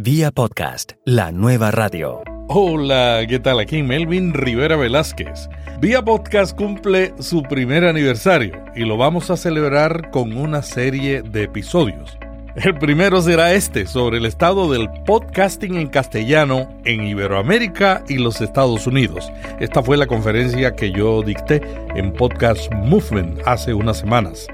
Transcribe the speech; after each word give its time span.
Vía 0.00 0.30
podcast, 0.30 0.92
la 1.04 1.32
nueva 1.32 1.72
radio. 1.72 2.22
Hola, 2.46 3.26
¿qué 3.28 3.40
tal? 3.40 3.58
Aquí 3.58 3.82
Melvin 3.82 4.32
Rivera 4.32 4.76
Velázquez. 4.76 5.48
Vía 5.80 6.04
Podcast 6.04 6.56
cumple 6.56 7.12
su 7.18 7.42
primer 7.42 7.84
aniversario 7.84 8.62
y 8.76 8.84
lo 8.84 8.96
vamos 8.96 9.28
a 9.28 9.36
celebrar 9.36 10.12
con 10.12 10.36
una 10.36 10.62
serie 10.62 11.22
de 11.22 11.42
episodios. 11.42 12.16
El 12.54 12.78
primero 12.78 13.20
será 13.20 13.54
este, 13.54 13.88
sobre 13.88 14.18
el 14.18 14.26
estado 14.26 14.70
del 14.70 14.88
podcasting 15.04 15.74
en 15.74 15.88
castellano 15.88 16.68
en 16.84 17.04
Iberoamérica 17.04 18.04
y 18.08 18.18
los 18.18 18.40
Estados 18.40 18.86
Unidos. 18.86 19.32
Esta 19.58 19.82
fue 19.82 19.96
la 19.96 20.06
conferencia 20.06 20.76
que 20.76 20.92
yo 20.92 21.24
dicté 21.24 21.60
en 21.96 22.12
Podcast 22.12 22.72
Movement 22.72 23.40
hace 23.46 23.74
unas 23.74 23.98
semanas. 23.98 24.46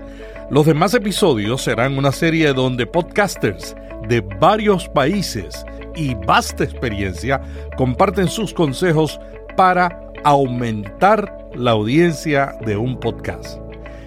Los 0.50 0.64
demás 0.64 0.94
episodios 0.94 1.60
serán 1.60 1.98
una 1.98 2.12
serie 2.12 2.54
donde 2.54 2.86
podcasters 2.86 3.76
de 4.08 4.20
varios 4.40 4.88
países 4.88 5.64
y 5.94 6.14
vasta 6.14 6.64
experiencia 6.64 7.40
comparten 7.76 8.28
sus 8.28 8.52
consejos 8.52 9.20
para 9.56 10.00
aumentar 10.24 11.48
la 11.54 11.72
audiencia 11.72 12.54
de 12.64 12.76
un 12.76 12.98
podcast. 12.98 13.58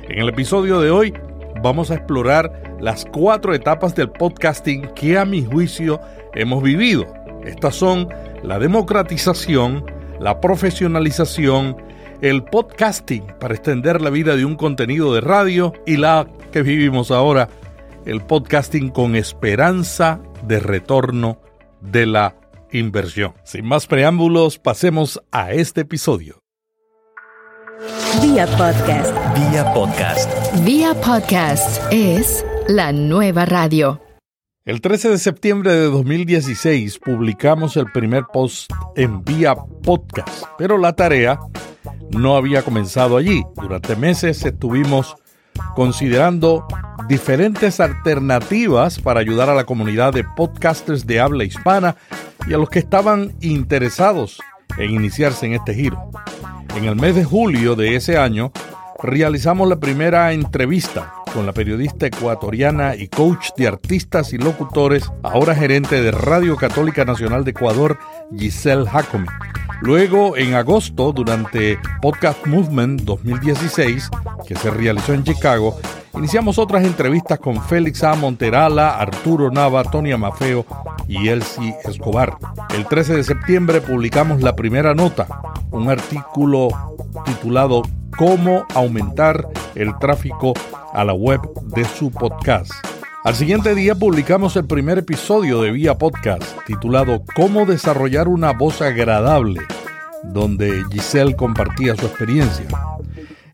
En 0.10 0.20
el 0.20 0.30
episodio 0.30 0.80
de 0.82 0.92
hoy 0.92 1.14
vamos 1.62 1.92
a 1.92 1.96
explorar 1.96 2.52
las 2.80 3.06
cuatro 3.06 3.54
etapas 3.54 3.96
del 3.96 4.10
podcasting 4.10 4.90
que 4.96 5.18
a 5.18 5.26
mi 5.26 5.44
juicio 5.44 6.00
hemos 6.34 6.62
vivido. 6.62 7.06
Estas 7.46 7.76
son 7.76 8.10
la 8.44 8.60
democratización, 8.60 9.86
la 10.20 10.40
profesionalización, 10.42 11.78
el 12.22 12.44
podcasting 12.44 13.24
para 13.40 13.54
extender 13.54 14.02
la 14.02 14.10
vida 14.10 14.36
de 14.36 14.46
un 14.46 14.56
contenido 14.56 15.14
de 15.14 15.22
radio 15.22 15.74
y 15.86 15.98
la 15.98 16.28
que 16.52 16.62
vivimos 16.62 17.12
ahora, 17.12 17.50
el 18.08 18.22
podcasting 18.22 18.90
con 18.90 19.18
esperanza 19.18 20.22
de 20.44 20.62
retorno 20.62 21.42
de 21.82 22.06
la 22.06 22.36
inversión. 22.72 23.34
Sin 23.44 23.66
más 23.66 23.86
preámbulos, 23.86 24.60
pasemos 24.60 25.22
a 25.30 25.52
este 25.52 25.82
episodio. 25.82 26.42
Vía 28.22 28.48
podcast. 28.48 29.14
Vía 29.36 29.74
podcast. 29.74 30.64
Vía 30.64 30.94
podcast 31.02 31.82
es 31.92 32.46
la 32.70 32.94
nueva 32.94 33.46
radio. 33.46 34.02
El 34.64 34.80
13 34.80 35.10
de 35.10 35.18
septiembre 35.18 35.74
de 35.74 35.86
2016 35.86 37.00
publicamos 37.00 37.76
el 37.76 37.92
primer 37.92 38.24
post 38.32 38.72
en 38.96 39.24
Vía 39.24 39.56
Podcast, 39.56 40.46
pero 40.58 40.78
la 40.78 40.94
tarea 40.94 41.40
no 42.12 42.38
había 42.38 42.64
comenzado 42.64 43.18
allí. 43.18 43.44
Durante 43.56 43.96
meses 43.98 44.46
estuvimos 44.46 45.16
considerando 45.76 46.66
diferentes 47.08 47.80
alternativas 47.80 49.00
para 49.00 49.20
ayudar 49.20 49.50
a 49.50 49.56
la 49.56 49.66
comunidad 49.66 50.14
de 50.14 50.24
podcasters 50.24 51.06
de 51.08 51.20
habla 51.20 51.44
hispana 51.44 51.96
y 52.48 52.54
a 52.54 52.58
los 52.58 52.70
que 52.70 52.80
estaban 52.80 53.34
interesados 53.42 54.40
en 54.78 54.92
iniciarse 54.92 55.46
en 55.46 55.54
este 55.54 55.74
giro. 55.74 56.12
En 56.76 56.86
el 56.86 56.96
mes 56.96 57.16
de 57.16 57.24
julio 57.24 57.76
de 57.76 57.96
ese 57.96 58.18
año, 58.18 58.52
realizamos 59.02 59.68
la 59.68 59.80
primera 59.80 60.32
entrevista 60.34 61.14
con 61.34 61.46
la 61.46 61.54
periodista 61.54 62.08
ecuatoriana 62.08 62.96
y 62.96 63.08
coach 63.08 63.50
de 63.58 63.68
artistas 63.68 64.34
y 64.34 64.38
locutores, 64.38 65.12
ahora 65.24 65.56
gerente 65.56 66.02
de 66.02 66.12
Radio 66.12 66.56
Católica 66.56 67.06
Nacional 67.06 67.44
de 67.44 67.52
Ecuador, 67.52 67.98
Giselle 68.36 68.86
Jacome. 68.86 69.28
Luego, 69.82 70.36
en 70.38 70.56
agosto, 70.56 71.12
durante 71.12 71.80
Podcast 72.02 72.46
Movement 72.48 73.02
2016, 73.02 74.10
que 74.48 74.56
se 74.56 74.72
realizó 74.72 75.14
en 75.14 75.24
Chicago, 75.24 75.80
iniciamos 76.16 76.58
otras 76.58 76.84
entrevistas 76.84 77.38
con 77.40 77.62
Félix 77.62 78.04
A. 78.04 78.16
Monterala, 78.16 78.98
Arturo 78.98 79.52
Nava, 79.52 79.84
Tonia 79.84 80.18
Mafeo 80.18 80.66
y 81.08 81.28
Elsie 81.28 81.76
Escobar. 81.86 82.38
El 82.76 82.88
13 82.88 83.18
de 83.18 83.24
septiembre 83.24 83.82
publicamos 83.82 84.42
la 84.42 84.56
primera 84.56 84.96
nota, 84.96 85.28
un 85.70 85.90
artículo 85.90 86.70
titulado 87.26 87.84
Cómo 88.18 88.66
aumentar 88.74 89.48
el 89.76 89.96
tráfico 90.00 90.54
a 90.92 91.04
la 91.04 91.14
web 91.14 91.40
de 91.76 91.86
su 91.86 92.10
podcast. 92.10 92.72
Al 93.28 93.36
siguiente 93.36 93.76
día 93.76 93.94
publicamos 93.94 94.56
el 94.56 94.66
primer 94.66 95.00
episodio 95.00 95.62
de 95.62 95.72
Vía 95.72 95.98
Podcast 95.98 96.44
titulado 96.66 97.24
Cómo 97.36 97.66
desarrollar 97.66 98.30
una 98.30 98.54
voz 98.54 98.82
agradable, 98.82 99.60
donde 100.24 100.84
Giselle 100.92 101.36
compartía 101.36 101.96
su 101.96 102.06
experiencia. 102.06 102.66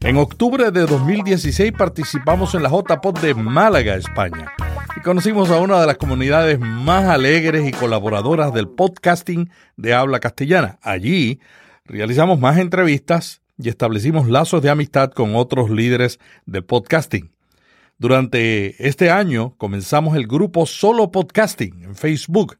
En 0.01 0.17
octubre 0.17 0.71
de 0.71 0.85
2016 0.85 1.71
participamos 1.71 2.53
en 2.55 2.63
la 2.63 2.69
JPod 2.69 3.19
de 3.19 3.33
Málaga, 3.33 3.95
España, 3.95 4.51
y 4.97 5.01
conocimos 5.01 5.49
a 5.49 5.59
una 5.59 5.79
de 5.79 5.87
las 5.87 5.97
comunidades 5.97 6.59
más 6.59 7.05
alegres 7.05 7.67
y 7.67 7.71
colaboradoras 7.71 8.53
del 8.53 8.67
podcasting 8.67 9.49
de 9.77 9.93
habla 9.93 10.19
castellana. 10.19 10.77
Allí 10.81 11.39
realizamos 11.85 12.39
más 12.39 12.57
entrevistas 12.57 13.41
y 13.57 13.69
establecimos 13.69 14.27
lazos 14.27 14.61
de 14.61 14.69
amistad 14.69 15.11
con 15.11 15.35
otros 15.35 15.69
líderes 15.69 16.19
del 16.45 16.65
podcasting. 16.65 17.31
Durante 17.97 18.85
este 18.85 19.09
año 19.09 19.55
comenzamos 19.57 20.17
el 20.17 20.27
grupo 20.27 20.65
Solo 20.65 21.11
Podcasting 21.11 21.83
en 21.83 21.95
Facebook. 21.95 22.57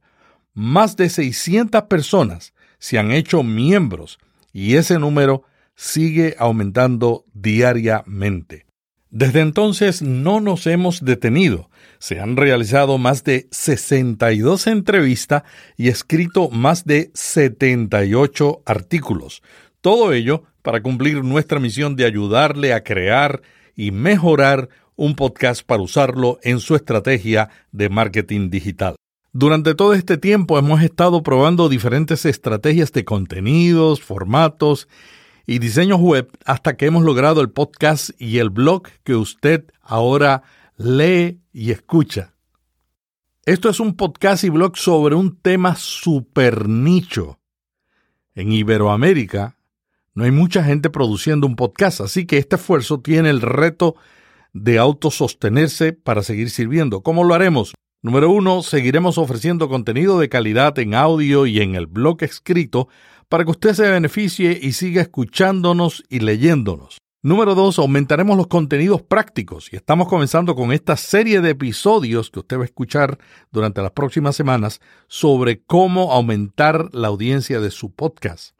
Más 0.54 0.96
de 0.96 1.10
600 1.10 1.84
personas 1.84 2.53
se 2.84 3.00
han 3.00 3.14
hecho 3.14 3.44
miembros 3.44 4.20
y 4.52 4.76
ese 4.76 5.00
número 5.00 5.44
sigue 5.74 6.36
aumentando 6.38 7.24
diariamente. 7.34 8.66
Desde 9.10 9.40
entonces 9.40 10.02
no 10.02 10.42
nos 10.42 10.68
hemos 10.68 11.06
detenido. 11.06 11.70
Se 12.00 12.20
han 12.20 12.36
realizado 12.36 12.98
más 12.98 13.24
de 13.24 13.48
62 13.52 14.68
entrevistas 14.68 15.44
y 15.78 15.88
escrito 15.88 16.50
más 16.50 16.84
de 16.84 17.10
78 17.14 18.64
artículos. 18.66 19.44
Todo 19.80 20.12
ello 20.12 20.44
para 20.62 20.84
cumplir 20.84 21.24
nuestra 21.24 21.62
misión 21.62 21.96
de 21.96 22.04
ayudarle 22.04 22.74
a 22.74 22.84
crear 22.84 23.44
y 23.78 23.92
mejorar 23.92 24.68
un 24.98 25.16
podcast 25.16 25.66
para 25.66 25.82
usarlo 25.82 26.38
en 26.44 26.60
su 26.60 26.76
estrategia 26.76 27.48
de 27.72 27.88
marketing 27.88 28.50
digital. 28.50 28.98
Durante 29.36 29.74
todo 29.74 29.96
este 29.96 30.20
tiempo 30.20 30.60
hemos 30.60 30.84
estado 30.84 31.24
probando 31.24 31.68
diferentes 31.68 32.24
estrategias 32.24 32.92
de 32.92 33.04
contenidos, 33.04 34.00
formatos 34.00 34.88
y 35.48 35.58
diseños 35.58 36.00
web 36.00 36.30
hasta 36.46 36.78
que 36.78 36.86
hemos 36.86 37.04
logrado 37.04 37.42
el 37.42 37.50
podcast 37.50 38.12
y 38.20 38.38
el 38.38 38.52
blog 38.52 38.84
que 39.04 39.16
usted 39.16 39.66
ahora 39.82 40.44
lee 40.78 41.40
y 41.52 41.72
escucha. 41.72 42.36
Esto 43.44 43.70
es 43.70 43.80
un 43.80 43.96
podcast 43.96 44.44
y 44.44 44.50
blog 44.50 44.78
sobre 44.78 45.16
un 45.16 45.36
tema 45.36 45.76
super 45.78 46.70
nicho. 46.70 47.40
En 48.36 48.52
Iberoamérica 48.52 49.58
no 50.14 50.26
hay 50.26 50.32
mucha 50.32 50.64
gente 50.64 50.92
produciendo 50.92 51.48
un 51.48 51.56
podcast, 51.56 52.02
así 52.02 52.28
que 52.28 52.38
este 52.38 52.58
esfuerzo 52.58 53.00
tiene 53.00 53.32
el 53.32 53.42
reto 53.42 53.96
de 54.54 54.78
autosostenerse 54.78 55.92
para 55.92 56.22
seguir 56.22 56.52
sirviendo. 56.52 57.02
¿Cómo 57.02 57.24
lo 57.24 57.34
haremos? 57.34 57.74
Número 58.04 58.30
uno, 58.30 58.64
seguiremos 58.64 59.18
ofreciendo 59.18 59.70
contenido 59.70 60.20
de 60.20 60.28
calidad 60.28 60.78
en 60.78 60.94
audio 60.94 61.46
y 61.46 61.62
en 61.62 61.76
el 61.76 61.88
blog 61.88 62.22
escrito 62.22 62.90
para 63.30 63.46
que 63.46 63.52
usted 63.52 63.74
se 63.74 63.90
beneficie 63.90 64.60
y 64.62 64.74
siga 64.74 65.02
escuchándonos 65.02 66.04
y 66.10 66.20
leyéndonos. 66.20 66.98
Número 67.22 67.56
dos, 67.56 67.80
aumentaremos 67.80 68.36
los 68.36 68.48
contenidos 68.48 69.02
prácticos 69.02 69.72
y 69.72 69.78
estamos 69.78 70.10
comenzando 70.10 70.54
con 70.54 70.74
esta 70.74 70.98
serie 70.98 71.40
de 71.40 71.52
episodios 71.52 72.30
que 72.30 72.40
usted 72.40 72.58
va 72.58 72.64
a 72.64 72.66
escuchar 72.66 73.20
durante 73.54 73.82
las 73.82 73.92
próximas 73.92 74.36
semanas 74.36 74.82
sobre 75.08 75.64
cómo 75.64 76.12
aumentar 76.12 76.90
la 76.92 77.08
audiencia 77.08 77.62
de 77.62 77.72
su 77.72 77.94
podcast. 77.94 78.58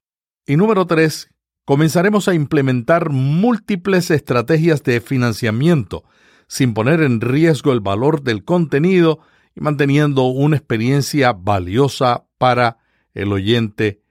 Y 0.48 0.56
número 0.56 0.88
tres, 0.88 1.32
comenzaremos 1.66 2.30
a 2.30 2.34
implementar 2.34 3.10
múltiples 3.10 4.10
estrategias 4.10 4.84
de 4.84 5.02
financiamiento 5.02 6.06
sin 6.48 6.74
poner 6.74 7.02
en 7.02 7.20
riesgo 7.20 7.74
el 7.74 7.82
valor 7.82 8.22
del 8.24 8.46
contenido 8.46 9.20
y 9.56 9.62
manteniendo 9.62 10.24
una 10.24 10.58
experiencia 10.58 11.34
valiosa 11.34 12.26
para 12.38 12.78
el 13.14 13.32
oyente 13.32 14.02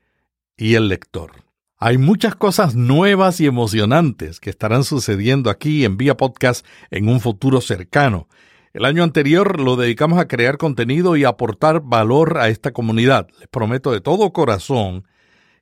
y 0.56 0.74
el 0.74 0.88
lector. 0.88 1.32
Hay 1.78 1.98
muchas 1.98 2.36
cosas 2.36 2.76
nuevas 2.76 3.40
y 3.40 3.46
emocionantes 3.46 4.38
que 4.38 4.50
estarán 4.50 4.84
sucediendo 4.84 5.50
aquí 5.50 5.84
en 5.84 5.96
Vía 5.96 6.16
Podcast 6.16 6.64
en 6.90 7.08
un 7.08 7.20
futuro 7.20 7.60
cercano. 7.60 8.28
El 8.72 8.84
año 8.84 9.02
anterior 9.02 9.60
lo 9.60 9.76
dedicamos 9.76 10.18
a 10.18 10.28
crear 10.28 10.58
contenido 10.58 11.16
y 11.16 11.24
aportar 11.24 11.80
valor 11.80 12.38
a 12.38 12.48
esta 12.48 12.72
comunidad. 12.72 13.26
Les 13.40 13.48
prometo 13.48 13.90
de 13.90 14.00
todo 14.00 14.32
corazón 14.32 15.08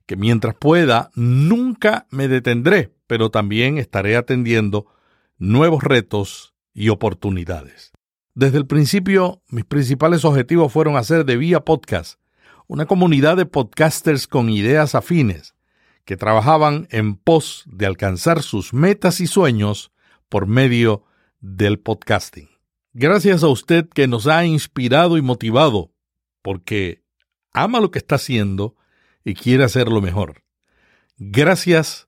que 0.05 0.15
mientras 0.15 0.53
pueda 0.53 1.09
nunca 1.15 2.05
me 2.11 2.27
detendré, 2.27 2.93
pero 3.07 3.31
también 3.31 3.77
estaré 3.77 4.15
atendiendo 4.15 4.85
nuevos 5.39 5.83
retos 5.83 6.53
y 6.73 6.89
oportunidades. 6.89 7.90
Desde 8.33 8.57
el 8.57 8.65
principio, 8.65 9.41
mis 9.49 9.65
principales 9.65 10.23
objetivos 10.23 10.71
fueron 10.71 10.95
hacer 10.95 11.25
de 11.25 11.37
Vía 11.37 11.65
Podcast 11.65 12.21
una 12.71 12.85
comunidad 12.85 13.35
de 13.35 13.45
podcasters 13.45 14.27
con 14.27 14.49
ideas 14.49 14.95
afines 14.95 15.55
que 16.05 16.15
trabajaban 16.15 16.87
en 16.89 17.17
pos 17.17 17.65
de 17.67 17.85
alcanzar 17.85 18.41
sus 18.43 18.73
metas 18.73 19.19
y 19.19 19.27
sueños 19.27 19.91
por 20.29 20.47
medio 20.47 21.03
del 21.41 21.79
podcasting. 21.79 22.47
Gracias 22.93 23.43
a 23.43 23.49
usted 23.49 23.89
que 23.89 24.07
nos 24.07 24.25
ha 24.27 24.45
inspirado 24.45 25.17
y 25.17 25.21
motivado 25.21 25.91
porque 26.41 27.03
ama 27.51 27.81
lo 27.81 27.91
que 27.91 27.99
está 27.99 28.15
haciendo 28.15 28.77
y 29.25 29.33
quiere 29.33 29.65
hacerlo 29.65 29.99
mejor. 29.99 30.43
Gracias 31.17 32.07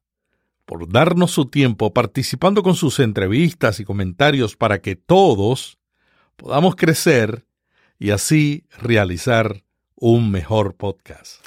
por 0.64 0.88
darnos 0.88 1.32
su 1.32 1.48
tiempo 1.48 1.94
participando 1.94 2.64
con 2.64 2.76
sus 2.76 3.00
entrevistas 3.00 3.82
y 3.82 3.84
comentarios 3.84 4.56
para 4.56 4.80
que 4.82 4.96
todos 4.96 5.78
podamos 6.36 6.76
crecer 6.76 7.46
y 8.00 8.12
así 8.12 8.66
realizar 8.80 9.64
un 9.96 10.32
mejor 10.32 10.76
podcast. 10.76 11.44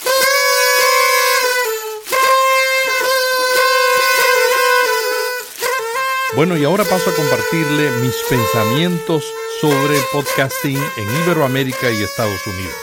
Bueno, 6.34 6.56
y 6.58 6.64
ahora 6.64 6.84
paso 6.84 7.08
a 7.08 7.14
compartirle 7.14 7.90
mis 8.02 8.16
pensamientos 8.28 9.24
sobre 9.60 9.96
el 9.96 10.02
podcasting 10.12 10.76
en 10.76 11.22
Iberoamérica 11.22 11.90
y 11.90 12.02
Estados 12.02 12.46
Unidos. 12.46 12.74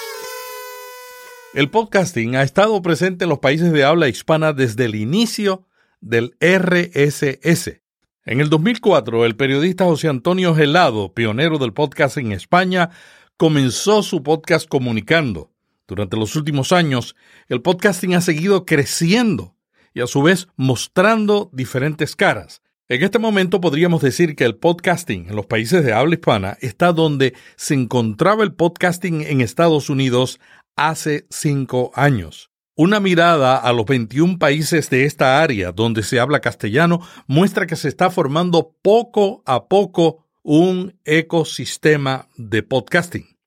El 1.54 1.70
podcasting 1.70 2.36
ha 2.36 2.42
estado 2.42 2.82
presente 2.82 3.26
en 3.26 3.30
los 3.30 3.38
países 3.38 3.72
de 3.72 3.84
habla 3.84 4.08
hispana 4.08 4.54
desde 4.54 4.86
el 4.86 4.96
inicio 4.96 5.68
del 6.02 6.36
RSS. 6.42 7.83
En 8.25 8.40
el 8.40 8.50
2004, 8.50 9.25
el 9.25 9.36
periodista 9.36 9.84
José 9.84 10.08
Antonio 10.08 10.56
Gelado, 10.56 11.14
pionero 11.14 11.58
del 11.58 11.74
podcast 11.74 12.16
en 12.16 12.31
España, 12.31 12.90
comenzó 13.36 14.02
su 14.02 14.24
podcast 14.24 14.66
comunicando. 14.70 15.52
Durante 15.90 16.16
los 16.16 16.38
últimos 16.38 16.72
años, 16.72 17.18
el 17.50 17.62
podcasting 17.62 18.16
ha 18.16 18.22
seguido 18.22 18.66
creciendo 18.66 19.58
y 19.94 20.00
a 20.00 20.08
su 20.08 20.22
vez 20.22 20.48
mostrando 20.56 21.50
diferentes 21.52 22.16
caras. 22.16 22.62
En 22.88 23.04
este 23.04 23.20
momento 23.20 23.60
podríamos 23.60 24.02
decir 24.02 24.38
que 24.38 24.46
el 24.46 24.56
podcasting 24.56 25.28
en 25.28 25.36
los 25.36 25.46
países 25.46 25.84
de 25.84 25.92
habla 25.92 26.16
hispana 26.16 26.58
está 26.62 26.94
donde 26.94 27.34
se 27.58 27.74
encontraba 27.74 28.46
el 28.46 28.54
podcasting 28.54 29.24
en 29.24 29.42
Estados 29.42 29.90
Unidos 29.90 30.40
hace 30.78 31.28
cinco 31.30 31.92
años. 31.94 32.53
Una 32.75 33.00
mirada 33.00 33.58
a 33.58 33.72
los 33.72 33.86
21 33.86 34.40
países 34.40 34.90
de 34.90 35.06
esta 35.06 35.44
área 35.44 35.72
donde 35.72 36.02
se 36.02 36.20
habla 36.20 36.40
castellano 36.40 37.02
muestra 37.28 37.68
que 37.68 37.75
se 37.75 37.88
está 37.88 38.10
formando 38.10 38.75
poco 38.81 39.44
a 39.46 39.68
poco 39.68 40.25
un 40.42 41.00
ecosistema 41.06 42.30
de 42.36 42.64
podcasting. 42.64 43.38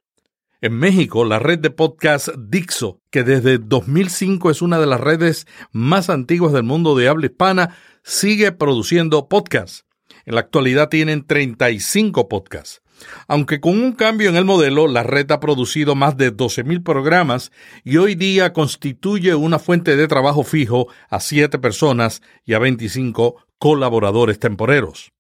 En 0.60 0.74
México, 0.74 1.24
la 1.24 1.40
red 1.40 1.58
de 1.58 1.70
podcast 1.70 2.28
Dixo, 2.38 3.00
que 3.10 3.24
desde 3.24 3.58
2005 3.58 4.48
es 4.48 4.62
una 4.62 4.78
de 4.78 4.86
las 4.86 5.00
redes 5.00 5.48
más 5.72 6.08
antiguas 6.08 6.52
del 6.52 6.62
mundo 6.62 6.94
de 6.94 7.08
habla 7.08 7.26
hispana, 7.26 7.76
sigue 8.04 8.52
produciendo 8.52 9.28
podcasts. 9.28 9.85
En 10.26 10.34
la 10.34 10.40
actualidad 10.40 10.88
tienen 10.88 11.24
35 11.24 12.28
podcasts. 12.28 12.82
Aunque 13.28 13.60
con 13.60 13.78
un 13.78 13.92
cambio 13.92 14.28
en 14.28 14.36
el 14.36 14.44
modelo, 14.44 14.88
la 14.88 15.02
red 15.02 15.30
ha 15.30 15.38
producido 15.38 15.94
más 15.94 16.16
de 16.16 16.34
12.000 16.34 16.82
programas 16.82 17.52
y 17.84 17.98
hoy 17.98 18.16
día 18.16 18.52
constituye 18.52 19.34
una 19.34 19.58
fuente 19.58 19.96
de 19.96 20.08
trabajo 20.08 20.42
fijo 20.42 20.88
a 21.08 21.20
7 21.20 21.58
personas 21.58 22.22
y 22.44 22.54
a 22.54 22.58
25 22.58 23.36
colaboradores 23.58 24.38
temporeros. 24.38 25.12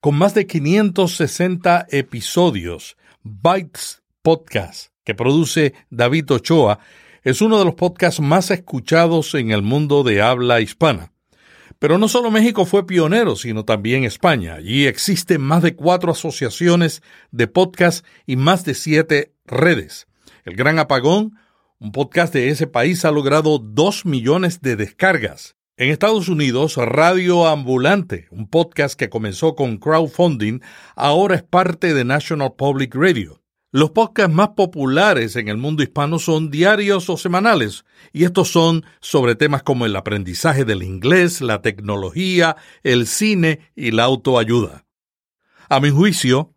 Con 0.00 0.16
más 0.16 0.34
de 0.34 0.46
560 0.46 1.86
episodios, 1.90 2.96
Bytes 3.22 4.02
Podcast, 4.22 4.92
que 5.04 5.14
produce 5.14 5.74
David 5.90 6.32
Ochoa, 6.32 6.80
es 7.22 7.40
uno 7.42 7.58
de 7.58 7.64
los 7.64 7.74
podcasts 7.74 8.20
más 8.20 8.50
escuchados 8.50 9.34
en 9.34 9.50
el 9.50 9.62
mundo 9.62 10.02
de 10.02 10.22
habla 10.22 10.60
hispana. 10.60 11.12
Pero 11.78 11.96
no 11.98 12.08
solo 12.08 12.30
México 12.32 12.64
fue 12.64 12.86
pionero, 12.86 13.36
sino 13.36 13.64
también 13.64 14.02
España. 14.02 14.54
Allí 14.54 14.86
existen 14.86 15.40
más 15.40 15.62
de 15.62 15.76
cuatro 15.76 16.10
asociaciones 16.10 17.02
de 17.30 17.46
podcast 17.46 18.04
y 18.26 18.34
más 18.36 18.64
de 18.64 18.74
siete 18.74 19.32
redes. 19.44 20.08
El 20.44 20.56
Gran 20.56 20.80
Apagón, 20.80 21.38
un 21.78 21.92
podcast 21.92 22.32
de 22.32 22.48
ese 22.48 22.66
país, 22.66 23.04
ha 23.04 23.12
logrado 23.12 23.58
dos 23.58 24.04
millones 24.04 24.60
de 24.60 24.74
descargas. 24.74 25.54
En 25.76 25.90
Estados 25.90 26.28
Unidos, 26.28 26.74
Radio 26.76 27.46
Ambulante, 27.46 28.26
un 28.32 28.48
podcast 28.48 28.98
que 28.98 29.08
comenzó 29.08 29.54
con 29.54 29.76
crowdfunding, 29.76 30.58
ahora 30.96 31.36
es 31.36 31.44
parte 31.44 31.94
de 31.94 32.04
National 32.04 32.54
Public 32.56 32.96
Radio. 32.96 33.40
Los 33.70 33.90
podcasts 33.90 34.34
más 34.34 34.50
populares 34.56 35.36
en 35.36 35.48
el 35.48 35.58
mundo 35.58 35.82
hispano 35.82 36.18
son 36.18 36.50
diarios 36.50 37.10
o 37.10 37.18
semanales, 37.18 37.84
y 38.14 38.24
estos 38.24 38.48
son 38.48 38.86
sobre 39.00 39.34
temas 39.34 39.62
como 39.62 39.84
el 39.84 39.94
aprendizaje 39.94 40.64
del 40.64 40.82
inglés, 40.82 41.42
la 41.42 41.60
tecnología, 41.60 42.56
el 42.82 43.06
cine 43.06 43.60
y 43.76 43.90
la 43.90 44.04
autoayuda. 44.04 44.86
A 45.68 45.80
mi 45.80 45.90
juicio, 45.90 46.54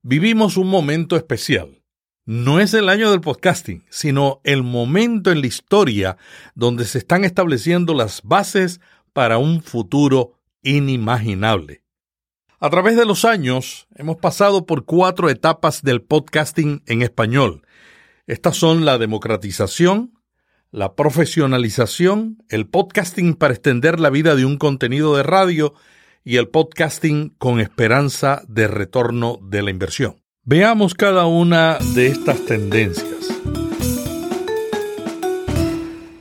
vivimos 0.00 0.56
un 0.56 0.68
momento 0.68 1.16
especial. 1.16 1.82
No 2.24 2.58
es 2.60 2.72
el 2.72 2.88
año 2.88 3.10
del 3.10 3.20
podcasting, 3.20 3.84
sino 3.90 4.40
el 4.42 4.62
momento 4.62 5.30
en 5.30 5.42
la 5.42 5.46
historia 5.46 6.16
donde 6.54 6.86
se 6.86 6.96
están 6.96 7.24
estableciendo 7.24 7.92
las 7.92 8.22
bases 8.22 8.80
para 9.12 9.36
un 9.36 9.62
futuro 9.62 10.40
inimaginable. 10.62 11.83
A 12.64 12.70
través 12.70 12.96
de 12.96 13.04
los 13.04 13.26
años 13.26 13.88
hemos 13.94 14.16
pasado 14.16 14.64
por 14.64 14.86
cuatro 14.86 15.28
etapas 15.28 15.82
del 15.82 16.00
podcasting 16.00 16.82
en 16.86 17.02
español. 17.02 17.60
Estas 18.26 18.56
son 18.56 18.86
la 18.86 18.96
democratización, 18.96 20.14
la 20.70 20.94
profesionalización, 20.94 22.38
el 22.48 22.66
podcasting 22.66 23.34
para 23.34 23.52
extender 23.52 24.00
la 24.00 24.08
vida 24.08 24.34
de 24.34 24.46
un 24.46 24.56
contenido 24.56 25.14
de 25.14 25.22
radio 25.22 25.74
y 26.24 26.38
el 26.38 26.48
podcasting 26.48 27.34
con 27.36 27.60
esperanza 27.60 28.40
de 28.48 28.66
retorno 28.66 29.38
de 29.42 29.60
la 29.60 29.70
inversión. 29.70 30.22
Veamos 30.44 30.94
cada 30.94 31.26
una 31.26 31.76
de 31.94 32.06
estas 32.06 32.46
tendencias. 32.46 33.28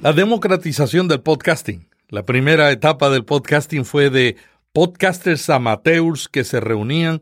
La 0.02 0.12
democratización 0.12 1.08
del 1.08 1.22
podcasting. 1.22 1.88
La 2.10 2.26
primera 2.26 2.70
etapa 2.70 3.10
del 3.10 3.24
podcasting 3.24 3.86
fue 3.86 4.10
de 4.10 4.36
podcasters 4.74 5.52
amateurs 5.52 6.28
que 6.28 6.44
se 6.44 6.60
reunían 6.60 7.22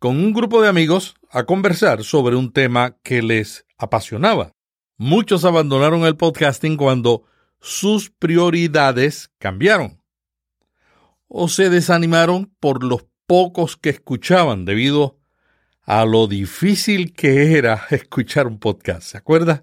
con 0.00 0.16
un 0.16 0.32
grupo 0.32 0.60
de 0.60 0.68
amigos 0.68 1.14
a 1.30 1.44
conversar 1.44 2.02
sobre 2.02 2.34
un 2.34 2.52
tema 2.52 2.96
que 3.04 3.22
les 3.22 3.64
apasionaba. 3.78 4.52
Muchos 4.98 5.44
abandonaron 5.44 6.04
el 6.04 6.16
podcasting 6.16 6.76
cuando 6.76 7.22
sus 7.60 8.10
prioridades 8.10 9.30
cambiaron 9.38 10.02
o 11.28 11.48
se 11.48 11.70
desanimaron 11.70 12.52
por 12.58 12.82
los 12.82 13.06
pocos 13.26 13.76
que 13.76 13.90
escuchaban 13.90 14.64
debido 14.64 15.18
a 15.82 16.04
lo 16.04 16.26
difícil 16.26 17.12
que 17.12 17.56
era 17.56 17.86
escuchar 17.90 18.48
un 18.48 18.58
podcast. 18.58 19.02
¿Se 19.02 19.18
acuerda? 19.18 19.62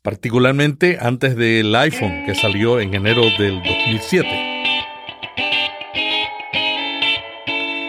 Particularmente 0.00 0.98
antes 1.00 1.36
del 1.36 1.74
iPhone 1.76 2.24
que 2.24 2.34
salió 2.34 2.80
en 2.80 2.94
enero 2.94 3.22
del 3.38 3.62
2007. 3.62 4.45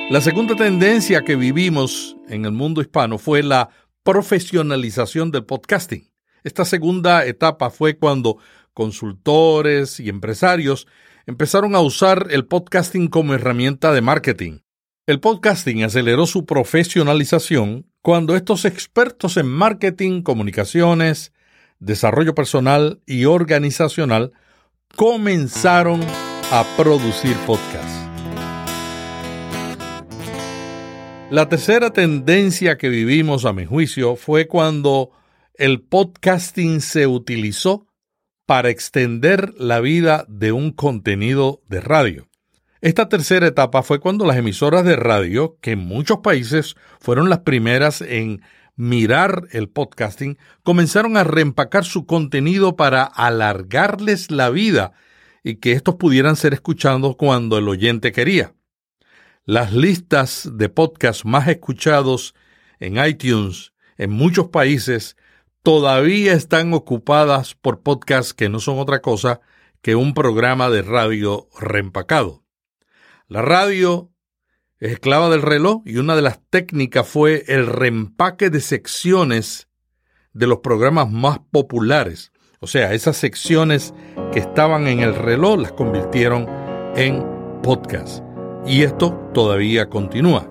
La 0.10 0.22
segunda 0.22 0.56
tendencia 0.56 1.26
que 1.26 1.36
vivimos 1.36 2.16
en 2.30 2.46
el 2.46 2.54
mundo 2.54 2.80
hispano 2.80 3.18
fue 3.18 3.44
la 3.44 3.72
profesionalización 4.04 5.32
del 5.32 5.44
podcasting. 5.44 6.10
Esta 6.46 6.64
segunda 6.64 7.26
etapa 7.26 7.70
fue 7.70 7.98
cuando 7.98 8.38
consultores 8.74 10.00
y 10.00 10.08
empresarios 10.08 10.88
empezaron 11.26 11.76
a 11.76 11.82
usar 11.82 12.28
el 12.30 12.46
podcasting 12.46 13.10
como 13.10 13.34
herramienta 13.34 13.92
de 13.92 14.00
marketing. 14.00 14.60
El 15.08 15.20
podcasting 15.20 15.84
aceleró 15.84 16.26
su 16.26 16.46
profesionalización 16.46 17.86
cuando 18.02 18.38
estos 18.38 18.64
expertos 18.64 19.36
en 19.36 19.48
marketing, 19.48 20.22
comunicaciones, 20.22 21.34
desarrollo 21.80 22.34
personal 22.34 23.02
y 23.06 23.26
organizacional 23.26 24.32
comenzaron 24.96 26.00
a 26.50 26.66
producir 26.78 27.36
podcasts. 27.46 27.97
La 31.30 31.50
tercera 31.50 31.92
tendencia 31.92 32.78
que 32.78 32.88
vivimos, 32.88 33.44
a 33.44 33.52
mi 33.52 33.66
juicio, 33.66 34.16
fue 34.16 34.48
cuando 34.48 35.12
el 35.56 35.82
podcasting 35.82 36.80
se 36.80 37.06
utilizó 37.06 37.86
para 38.46 38.70
extender 38.70 39.54
la 39.58 39.82
vida 39.82 40.26
de 40.30 40.54
un 40.54 40.72
contenido 40.72 41.62
de 41.68 41.82
radio. 41.82 42.30
Esta 42.80 43.10
tercera 43.10 43.46
etapa 43.46 43.84
fue 43.84 44.00
cuando 44.00 44.26
las 44.26 44.38
emisoras 44.38 44.86
de 44.86 44.96
radio, 44.96 45.58
que 45.60 45.72
en 45.72 45.80
muchos 45.80 46.20
países 46.20 46.76
fueron 47.02 47.30
las 47.30 47.40
primeras 47.40 48.00
en 48.02 48.42
mirar 48.78 49.50
el 49.52 49.68
podcasting, 49.68 50.38
comenzaron 50.64 51.18
a 51.18 51.26
reempacar 51.26 51.84
su 51.84 52.06
contenido 52.06 52.78
para 52.78 53.04
alargarles 53.04 54.32
la 54.32 54.50
vida 54.50 54.94
y 55.44 55.56
que 55.56 55.74
estos 55.74 55.96
pudieran 55.96 56.38
ser 56.38 56.54
escuchados 56.54 57.18
cuando 57.18 57.58
el 57.58 57.68
oyente 57.68 58.14
quería. 58.14 58.54
Las 59.48 59.72
listas 59.72 60.50
de 60.56 60.68
podcasts 60.68 61.24
más 61.24 61.48
escuchados 61.48 62.36
en 62.82 62.98
iTunes 62.98 63.72
en 63.98 64.12
muchos 64.12 64.50
países 64.50 65.16
todavía 65.64 66.34
están 66.34 66.74
ocupadas 66.74 67.56
por 67.56 67.80
podcasts 67.80 68.34
que 68.34 68.50
no 68.50 68.60
son 68.60 68.78
otra 68.78 69.02
cosa 69.02 69.40
que 69.82 69.96
un 69.96 70.14
programa 70.14 70.70
de 70.70 70.82
radio 70.82 71.48
reempacado. 71.58 72.44
La 73.30 73.42
radio 73.42 74.12
es 74.80 74.92
esclava 74.92 75.30
del 75.30 75.42
reloj 75.42 75.82
y 75.86 75.96
una 75.96 76.18
de 76.18 76.24
las 76.24 76.42
técnicas 76.50 77.08
fue 77.08 77.46
el 77.48 77.68
reempaque 77.68 78.50
de 78.50 78.60
secciones 78.60 79.70
de 80.34 80.48
los 80.48 80.58
programas 80.58 81.10
más 81.10 81.40
populares. 81.52 82.34
O 82.60 82.68
sea, 82.68 82.94
esas 82.94 83.16
secciones 83.16 83.94
que 84.34 84.40
estaban 84.40 84.88
en 84.88 85.00
el 85.00 85.16
reloj 85.16 85.58
las 85.58 85.72
convirtieron 85.72 86.48
en 86.98 87.26
podcast. 87.64 88.27
Y 88.68 88.84
esto 88.84 89.14
todavía 89.34 89.88
continúa. 89.88 90.46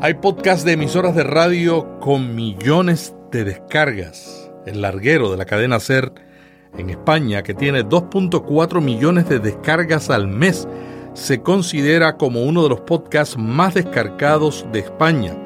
Hay 0.00 0.14
podcasts 0.14 0.64
de 0.64 0.72
emisoras 0.72 1.14
de 1.14 1.22
radio 1.22 2.00
con 2.00 2.34
millones 2.34 3.14
de 3.30 3.44
descargas. 3.44 4.50
El 4.66 4.82
larguero 4.82 5.30
de 5.30 5.36
la 5.36 5.44
cadena 5.44 5.78
SER 5.78 6.12
en 6.76 6.90
España, 6.90 7.42
que 7.42 7.54
tiene 7.54 7.84
2.4 7.84 8.80
millones 8.80 9.28
de 9.28 9.38
descargas 9.38 10.10
al 10.10 10.26
mes, 10.26 10.66
se 11.14 11.40
considera 11.40 12.16
como 12.16 12.42
uno 12.42 12.64
de 12.64 12.68
los 12.68 12.80
podcasts 12.80 13.38
más 13.38 13.74
descargados 13.74 14.66
de 14.72 14.80
España. 14.80 15.36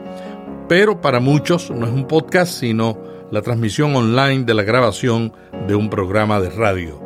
Pero 0.69 1.03
para 1.03 1.21
muchos 1.21 1.71
no 1.71 1.87
es 1.87 1.93
un 1.93 2.07
podcast, 2.07 2.53
sino 2.53 2.99
la 3.31 3.43
transmisión 3.43 3.95
online 3.95 4.45
de 4.45 4.55
la 4.55 4.63
grabación 4.63 5.35
de 5.67 5.75
un 5.75 5.91
programa 5.91 6.41
de 6.41 6.51
radio. 6.51 7.02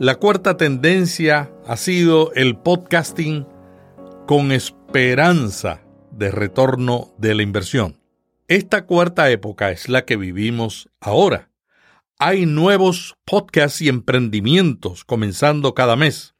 La 0.00 0.14
cuarta 0.14 0.56
tendencia 0.56 1.50
ha 1.66 1.76
sido 1.76 2.32
el 2.34 2.56
podcasting 2.56 3.48
con 4.28 4.52
esperanza 4.52 5.82
de 6.12 6.30
retorno 6.30 7.12
de 7.18 7.34
la 7.34 7.42
inversión. 7.42 8.00
Esta 8.46 8.86
cuarta 8.86 9.28
época 9.28 9.72
es 9.72 9.88
la 9.88 10.04
que 10.04 10.16
vivimos 10.16 10.88
ahora. 11.00 11.50
Hay 12.16 12.46
nuevos 12.46 13.16
podcasts 13.24 13.82
y 13.82 13.88
emprendimientos 13.88 15.04
comenzando 15.04 15.74
cada 15.74 15.96
mes. 15.96 16.36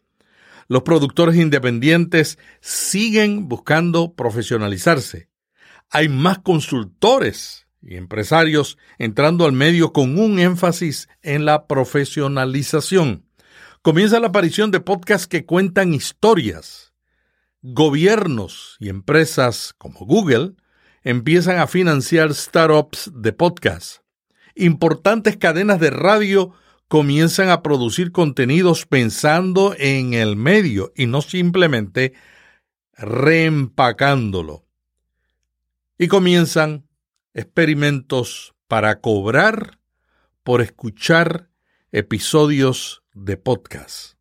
Los 0.68 0.84
productores 0.84 1.34
independientes 1.34 2.38
siguen 2.60 3.48
buscando 3.48 4.14
profesionalizarse. 4.14 5.30
Hay 5.90 6.08
más 6.08 6.38
consultores 6.38 7.66
y 7.82 7.96
empresarios 7.96 8.78
entrando 8.98 9.46
al 9.46 9.52
medio 9.52 9.92
con 9.92 10.16
un 10.16 10.38
énfasis 10.38 11.08
en 11.22 11.44
la 11.44 11.66
profesionalización. 11.66 13.27
Comienza 13.82 14.18
la 14.18 14.28
aparición 14.28 14.70
de 14.70 14.80
podcasts 14.80 15.28
que 15.28 15.46
cuentan 15.46 15.94
historias. 15.94 16.92
Gobiernos 17.62 18.76
y 18.80 18.88
empresas 18.88 19.74
como 19.78 20.00
Google 20.00 20.54
empiezan 21.04 21.58
a 21.58 21.68
financiar 21.68 22.34
startups 22.34 23.10
de 23.14 23.32
podcasts. 23.32 24.02
Importantes 24.56 25.36
cadenas 25.36 25.78
de 25.78 25.90
radio 25.90 26.52
comienzan 26.88 27.50
a 27.50 27.62
producir 27.62 28.10
contenidos 28.10 28.84
pensando 28.84 29.74
en 29.78 30.12
el 30.12 30.34
medio 30.34 30.92
y 30.96 31.06
no 31.06 31.22
simplemente 31.22 32.14
reempacándolo. 32.94 34.66
Y 35.98 36.08
comienzan 36.08 36.88
experimentos 37.32 38.54
para 38.66 39.00
cobrar 39.00 39.78
por 40.42 40.62
escuchar 40.62 41.48
episodios 41.92 43.02
de 43.24 43.36
podcast. 43.36 44.14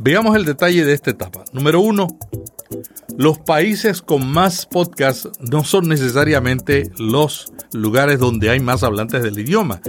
Veamos 0.00 0.36
el 0.36 0.44
detalle 0.44 0.84
de 0.84 0.92
esta 0.92 1.10
etapa. 1.10 1.44
Número 1.52 1.80
uno, 1.80 2.18
los 3.16 3.38
países 3.38 4.02
con 4.02 4.26
más 4.26 4.66
podcasts 4.66 5.30
no 5.40 5.64
son 5.64 5.88
necesariamente 5.88 6.90
los 6.98 7.52
lugares 7.72 8.18
donde 8.18 8.50
hay 8.50 8.60
más 8.60 8.82
hablantes 8.82 9.22
del 9.22 9.38
idioma, 9.38 9.80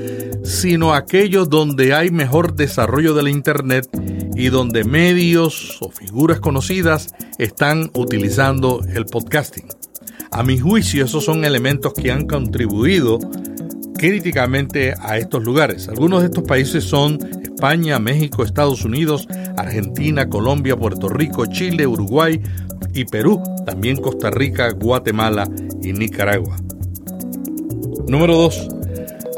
sino 0.44 0.94
aquellos 0.94 1.50
donde 1.50 1.94
hay 1.94 2.10
mejor 2.10 2.56
desarrollo 2.56 3.13
de 3.13 3.29
Internet 3.29 3.89
y 4.36 4.48
donde 4.48 4.86
medios 4.86 5.77
o 5.82 5.89
figuras 5.89 6.39
conocidas 6.39 7.13
están 7.38 7.91
utilizando 7.94 8.82
el 8.94 9.06
podcasting. 9.06 9.67
A 10.32 10.44
mi 10.44 10.60
juicio, 10.60 11.06
esos 11.06 11.25
son 11.25 11.46
elementos 11.46 11.94
que 11.94 12.12
han 12.12 12.27
contribuido 12.27 13.20
críticamente 13.97 14.93
a 14.99 15.17
estos 15.17 15.43
lugares. 15.43 15.87
Algunos 15.89 16.21
de 16.21 16.27
estos 16.27 16.43
países 16.43 16.83
son 16.83 17.19
España, 17.41 17.99
México, 17.99 18.43
Estados 18.43 18.85
Unidos, 18.85 19.27
Argentina, 19.57 20.29
Colombia, 20.29 20.77
Puerto 20.77 21.09
Rico, 21.09 21.45
Chile, 21.47 21.87
Uruguay 21.87 22.41
y 22.93 23.05
Perú, 23.05 23.41
también 23.65 23.97
Costa 23.97 24.29
Rica, 24.29 24.71
Guatemala 24.71 25.49
y 25.81 25.93
Nicaragua. 25.93 26.57
Número 28.07 28.35
2. 28.35 28.69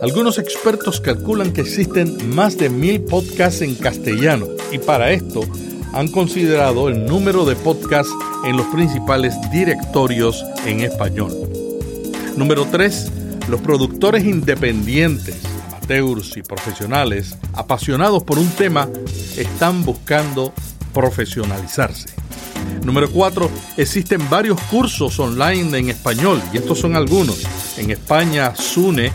Algunos 0.02 0.38
expertos 0.38 1.02
calculan 1.02 1.52
que 1.52 1.62
existen 1.62 2.34
más 2.34 2.58
de 2.58 2.70
mil 2.70 3.02
podcasts 3.02 3.62
en 3.62 3.76
castellano 3.76 4.48
y 4.72 4.78
para 4.78 5.12
esto 5.12 5.42
han 5.94 6.08
considerado 6.10 6.88
el 6.88 7.06
número 7.06 7.46
de 7.46 7.56
podcasts 7.56 8.14
en 8.46 8.56
los 8.56 8.66
principales 8.68 9.36
directorios 9.52 10.46
en 10.66 10.82
español. 10.82 11.34
Número 12.38 12.66
3 12.72 13.19
los 13.50 13.62
productores 13.62 14.24
independientes, 14.26 15.38
amateurs 15.68 16.38
y 16.38 16.44
profesionales, 16.44 17.38
apasionados 17.54 18.24
por 18.24 18.38
un 18.38 18.50
tema, 18.50 18.88
están 19.36 19.84
buscando 19.84 20.54
profesionalizarse. 20.94 22.10
Número 22.84 23.10
4. 23.10 23.50
Existen 23.78 24.30
varios 24.30 24.60
cursos 24.62 25.20
online 25.20 25.78
en 25.78 25.90
español 25.90 26.42
y 26.54 26.58
estos 26.58 26.80
son 26.80 26.96
algunos. 26.96 27.44
En 27.78 27.90
España, 27.92 28.56
Sune 28.56 29.12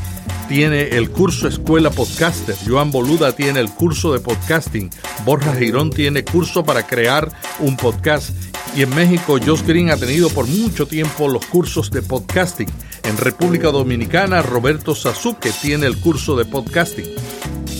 tiene 0.49 0.89
el 0.89 1.11
curso 1.11 1.49
Escuela 1.49 1.91
Podcaster, 1.91 2.57
Joan 2.67 2.91
Boluda 2.91 3.33
tiene 3.33 3.61
el 3.61 3.71
curso 3.71 4.13
de 4.13 4.21
podcasting, 4.21 4.91
Borja 5.25 5.55
Girón 5.55 5.91
tiene 5.91 6.23
curso 6.25 6.65
para 6.65 6.87
crear 6.87 7.31
un 7.61 7.77
podcast 7.77 8.31
y 8.77 8.83
en 8.83 8.91
México 8.95 9.39
Josh 9.45 9.63
Green 9.65 9.91
ha 9.91 9.97
tenido 9.97 10.29
por 10.31 10.47
mucho 10.49 10.87
tiempo 10.87 11.29
los 11.29 11.47
cursos 11.47 11.91
de 11.91 12.03
podcasting. 12.03 12.69
En 13.05 13.17
República 13.17 13.71
Dominicana, 13.71 14.43
Roberto 14.43 14.95
Sasuke 14.95 15.53
tiene 15.63 15.87
el 15.87 15.97
curso 15.99 16.35
de 16.37 16.45
podcasting. 16.45 17.07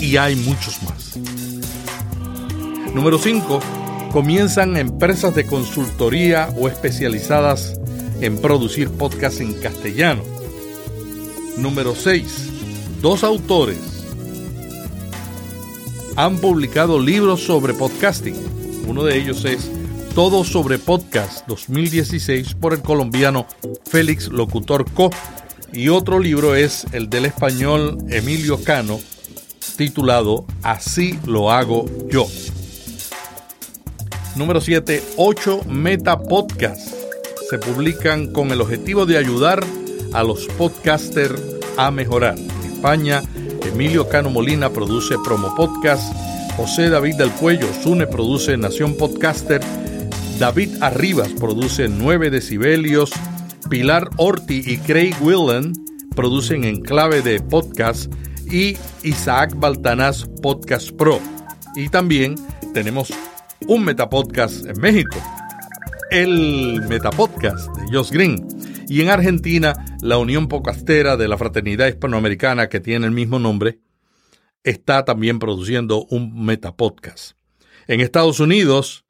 Y 0.01 0.17
hay 0.17 0.37
muchos 0.37 0.83
más. 0.83 1.17
Número 2.95 3.19
5. 3.19 3.61
Comienzan 4.13 4.77
empresas 4.77 5.35
de 5.35 5.47
consultoría 5.47 6.49
o 6.57 6.69
especializadas 6.69 7.81
en 8.21 8.39
producir 8.39 8.89
podcasts 8.91 9.41
en 9.41 9.55
castellano. 9.55 10.23
Número 11.57 11.97
6. 11.97 12.51
Dos 13.03 13.25
autores 13.25 13.79
han 16.15 16.39
publicado 16.39 17.01
libros 17.01 17.43
sobre 17.43 17.75
podcasting. 17.75 18.37
Uno 18.87 19.03
de 19.03 19.19
ellos 19.19 19.45
es 19.45 19.69
todo 20.15 20.45
sobre 20.45 20.79
Podcast 20.79 21.45
2016 21.49 22.55
por 22.55 22.73
el 22.73 22.83
colombiano 22.83 23.47
Félix 23.85 24.29
Locutor 24.29 24.89
Co. 24.93 25.11
Y 25.73 25.89
otro 25.89 26.21
libro 26.21 26.55
es 26.55 26.87
el 26.93 27.11
del 27.11 27.25
español 27.25 27.99
Emilio 28.09 28.63
Cano, 28.63 29.01
titulado 29.77 30.45
Así 30.63 31.19
lo 31.27 31.51
hago 31.51 31.87
yo. 32.09 32.29
Número 34.37 34.61
7. 34.61 35.03
8 35.17 35.63
Meta 35.67 36.17
Podcasts 36.17 36.95
se 37.51 37.59
publican 37.59 38.33
con 38.33 38.53
el 38.53 38.61
objetivo 38.61 39.07
de 39.07 39.19
ayudar 39.19 39.65
a 40.13 40.23
los 40.23 40.47
podcasters 40.57 41.43
a 41.77 41.91
mejorar. 41.91 42.39
En 42.39 42.73
España, 42.73 43.21
Emilio 43.67 44.09
Cano 44.09 44.31
Molina 44.31 44.71
produce 44.71 45.17
Promo 45.25 45.53
Podcast, 45.57 46.15
José 46.57 46.89
David 46.89 47.17
del 47.17 47.33
Cuello 47.33 47.67
Sune 47.83 48.07
produce 48.07 48.57
Nación 48.57 48.95
Podcaster 48.97 49.61
David 50.39 50.83
Arribas 50.83 51.33
produce 51.33 51.89
9 51.89 52.29
decibelios, 52.31 53.13
Pilar 53.71 54.11
Orti 54.17 54.63
y 54.67 54.79
Craig 54.79 55.15
Willen 55.21 55.73
producen 56.15 56.65
en 56.65 56.81
clave 56.81 57.23
de 57.23 57.41
podcast 57.41 58.13
y 58.51 58.77
Isaac 59.03 59.53
Baltanás 59.57 60.29
Podcast 60.43 60.91
Pro. 60.93 61.21
Y 61.77 61.89
también 61.89 62.35
tenemos 62.73 63.13
un 63.67 63.85
Metapodcast 63.85 64.67
en 64.67 64.81
México, 64.81 65.17
el 66.11 66.83
Metapodcast 66.89 67.69
de 67.77 67.97
Josh 67.97 68.11
Green. 68.11 68.47
Y 68.89 69.03
en 69.03 69.11
Argentina, 69.11 69.75
la 70.03 70.19
Unión 70.19 70.49
Podcastera 70.49 71.17
de 71.17 71.29
la 71.29 71.39
Fraternidad 71.39 71.89
Hispanoamericana, 71.89 72.69
que 72.69 72.81
tiene 72.81 73.07
el 73.07 73.13
mismo 73.13 73.39
nombre, 73.39 73.79
está 74.65 75.05
también 75.05 75.39
produciendo 75.39 76.07
un 76.11 76.45
Metapodcast. 76.45 77.33
En 77.87 78.01
Estados 78.01 78.41
Unidos, 78.41 79.04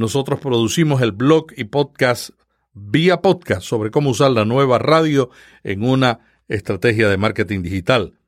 nosotros 0.00 0.40
producimos 0.40 1.02
el 1.02 1.12
blog 1.12 1.48
y 1.58 1.64
podcast 1.64 2.30
vía 2.72 3.20
podcast 3.20 3.60
sobre 3.60 3.90
cómo 3.90 4.08
usar 4.08 4.30
la 4.30 4.46
nueva 4.46 4.78
radio 4.78 5.28
en 5.62 5.84
una 5.84 6.20
estrategia 6.48 7.06
de 7.10 7.18
marketing 7.18 7.60
digital. 7.60 8.18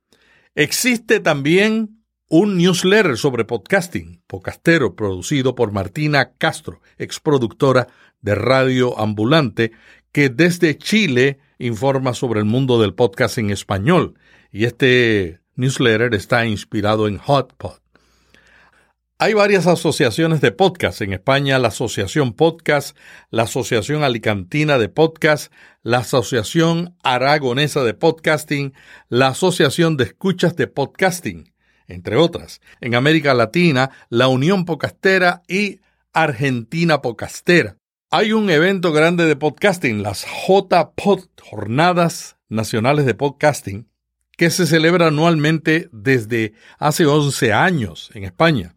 Existe 0.55 1.19
también 1.19 2.05
un 2.29 2.59
newsletter 2.59 3.17
sobre 3.17 3.47
podcasting, 3.47 4.23
podcastero, 4.27 4.95
producido 4.95 5.55
por 5.55 5.73
Martina 5.73 6.33
Castro, 6.37 6.83
exproductora 6.99 7.89
de 8.21 8.35
Radio 8.35 9.01
Ambulante, 9.01 9.73
que 10.13 10.29
desde 10.29 10.77
Chile 10.77 11.39
informa 11.59 12.13
sobre 12.13 12.41
el 12.41 12.47
mundo 12.47 12.83
del 12.83 12.93
podcast 12.93 13.39
en 13.39 13.49
español. 13.49 14.19
Y 14.51 14.67
este 14.67 15.41
newsletter 15.57 16.13
está 16.15 16.45
inspirado 16.45 17.09
en 17.09 17.17
Hotpot. 17.17 17.82
Hay 19.19 19.35
varias 19.35 19.69
asociaciones 19.69 20.41
de 20.41 20.51
podcast. 20.51 21.01
En 21.01 21.13
España, 21.13 21.59
la 21.61 21.69
Asociación 21.69 22.33
Podcast, 22.33 22.97
la 23.31 23.45
Asociación 23.45 24.03
Alicantina 24.03 24.79
de 24.79 24.89
Podcast, 24.89 25.53
la 25.83 25.99
Asociación 25.99 26.97
Aragonesa 27.05 27.85
de 27.85 27.95
Podcasting, 27.95 28.75
la 29.09 29.29
Asociación 29.29 29.97
de 29.97 30.05
Escuchas 30.05 30.57
de 30.57 30.67
Podcasting, 30.67 31.55
entre 31.87 32.17
otras. 32.17 32.61
En 32.81 32.97
América 32.97 33.33
Latina, 33.33 33.93
la 34.09 34.27
Unión 34.27 34.65
Podcastera 34.65 35.43
y 35.47 35.81
Argentina 36.13 37.01
Podcastera. 37.01 37.77
Hay 38.11 38.33
un 38.33 38.51
evento 38.51 38.93
grande 38.93 39.25
de 39.25 39.37
podcasting, 39.37 40.03
las 40.03 40.25
J-Pod, 40.25 41.29
Jornadas 41.41 42.37
Nacionales 42.49 43.07
de 43.07 43.15
Podcasting, 43.15 43.89
que 44.37 44.51
se 44.51 44.67
celebra 44.67 45.07
anualmente 45.07 45.89
desde 45.93 46.55
hace 46.79 47.07
11 47.07 47.53
años 47.53 48.11
en 48.15 48.25
España. 48.25 48.75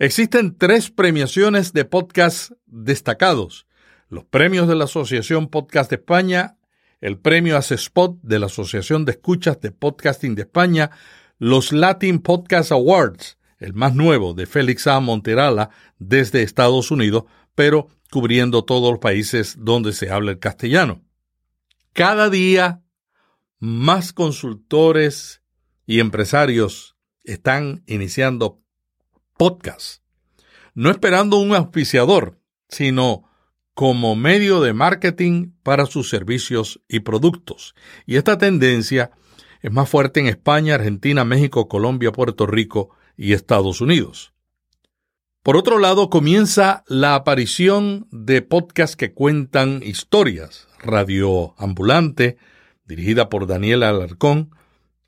Existen 0.00 0.56
tres 0.56 0.92
premiaciones 0.92 1.72
de 1.72 1.84
podcast 1.84 2.52
destacados. 2.66 3.66
Los 4.08 4.24
premios 4.24 4.68
de 4.68 4.76
la 4.76 4.84
Asociación 4.84 5.48
Podcast 5.48 5.90
de 5.90 5.96
España, 5.96 6.56
el 7.00 7.18
premio 7.18 7.58
Spot 7.58 8.16
de 8.22 8.38
la 8.38 8.46
Asociación 8.46 9.04
de 9.04 9.12
Escuchas 9.12 9.60
de 9.60 9.72
Podcasting 9.72 10.36
de 10.36 10.42
España, 10.42 10.92
los 11.40 11.72
Latin 11.72 12.20
Podcast 12.20 12.70
Awards, 12.70 13.38
el 13.58 13.74
más 13.74 13.96
nuevo 13.96 14.34
de 14.34 14.46
Félix 14.46 14.86
A. 14.86 15.00
Monterala 15.00 15.70
desde 15.98 16.44
Estados 16.44 16.92
Unidos, 16.92 17.24
pero 17.56 17.88
cubriendo 18.12 18.64
todos 18.64 18.92
los 18.92 19.00
países 19.00 19.56
donde 19.58 19.92
se 19.92 20.12
habla 20.12 20.30
el 20.30 20.38
castellano. 20.38 21.02
Cada 21.92 22.30
día 22.30 22.84
más 23.58 24.12
consultores 24.12 25.42
y 25.86 25.98
empresarios 25.98 26.96
están 27.24 27.82
iniciando 27.88 28.62
podcast, 29.38 30.02
no 30.74 30.90
esperando 30.90 31.38
un 31.38 31.54
auspiciador, 31.54 32.38
sino 32.68 33.24
como 33.72 34.16
medio 34.16 34.60
de 34.60 34.72
marketing 34.72 35.52
para 35.62 35.86
sus 35.86 36.10
servicios 36.10 36.82
y 36.88 37.00
productos. 37.00 37.74
Y 38.04 38.16
esta 38.16 38.36
tendencia 38.36 39.12
es 39.62 39.72
más 39.72 39.88
fuerte 39.88 40.20
en 40.20 40.26
España, 40.26 40.74
Argentina, 40.74 41.24
México, 41.24 41.68
Colombia, 41.68 42.12
Puerto 42.12 42.46
Rico 42.46 42.90
y 43.16 43.32
Estados 43.32 43.80
Unidos. 43.80 44.32
Por 45.44 45.56
otro 45.56 45.78
lado, 45.78 46.10
comienza 46.10 46.82
la 46.88 47.14
aparición 47.14 48.08
de 48.10 48.42
podcasts 48.42 48.96
que 48.96 49.12
cuentan 49.14 49.80
historias. 49.84 50.66
Radio 50.80 51.54
Ambulante, 51.56 52.36
dirigida 52.84 53.28
por 53.28 53.46
Daniela 53.46 53.88
Alarcón, 53.88 54.50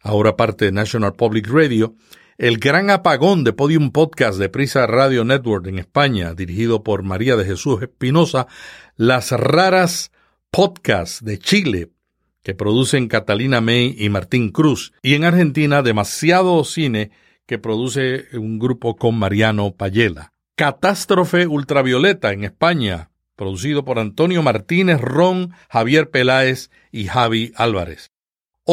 ahora 0.00 0.37
parte 0.37 0.66
de 0.66 0.72
National 0.72 1.14
Public 1.14 1.49
Radio, 1.49 1.94
el 2.40 2.56
gran 2.56 2.88
apagón 2.88 3.44
de 3.44 3.52
Podium 3.52 3.90
Podcast 3.90 4.38
de 4.38 4.49
Prisa 4.49 4.87
Radio 4.87 5.26
Network 5.26 5.66
en 5.66 5.78
España, 5.78 6.32
dirigido 6.32 6.82
por 6.82 7.02
María 7.02 7.37
de 7.37 7.44
Jesús 7.44 7.82
Espinosa, 7.82 8.47
las 8.97 9.30
raras 9.32 10.11
podcasts 10.50 11.23
de 11.23 11.38
Chile, 11.38 11.90
que 12.42 12.54
producen 12.54 13.09
Catalina 13.09 13.61
May 13.61 13.94
y 13.99 14.09
Martín 14.09 14.52
Cruz, 14.52 14.94
y 15.02 15.16
en 15.16 15.25
Argentina 15.25 15.82
demasiado 15.82 16.64
cine 16.64 17.11
que 17.44 17.59
produce 17.59 18.28
un 18.32 18.59
grupo 18.59 18.97
con 18.97 19.18
Mariano 19.18 19.73
Payela. 19.73 20.32
Catástrofe 20.56 21.47
Ultravioleta 21.47 22.32
en 22.32 22.44
España, 22.44 23.11
producido 23.37 23.85
por 23.85 23.99
Antonio 23.99 24.42
Martínez 24.42 24.99
Ron, 24.99 25.52
Javier 25.68 26.09
Peláez 26.09 26.70
y 26.90 27.04
Javi 27.04 27.52
Álvarez. 27.54 28.10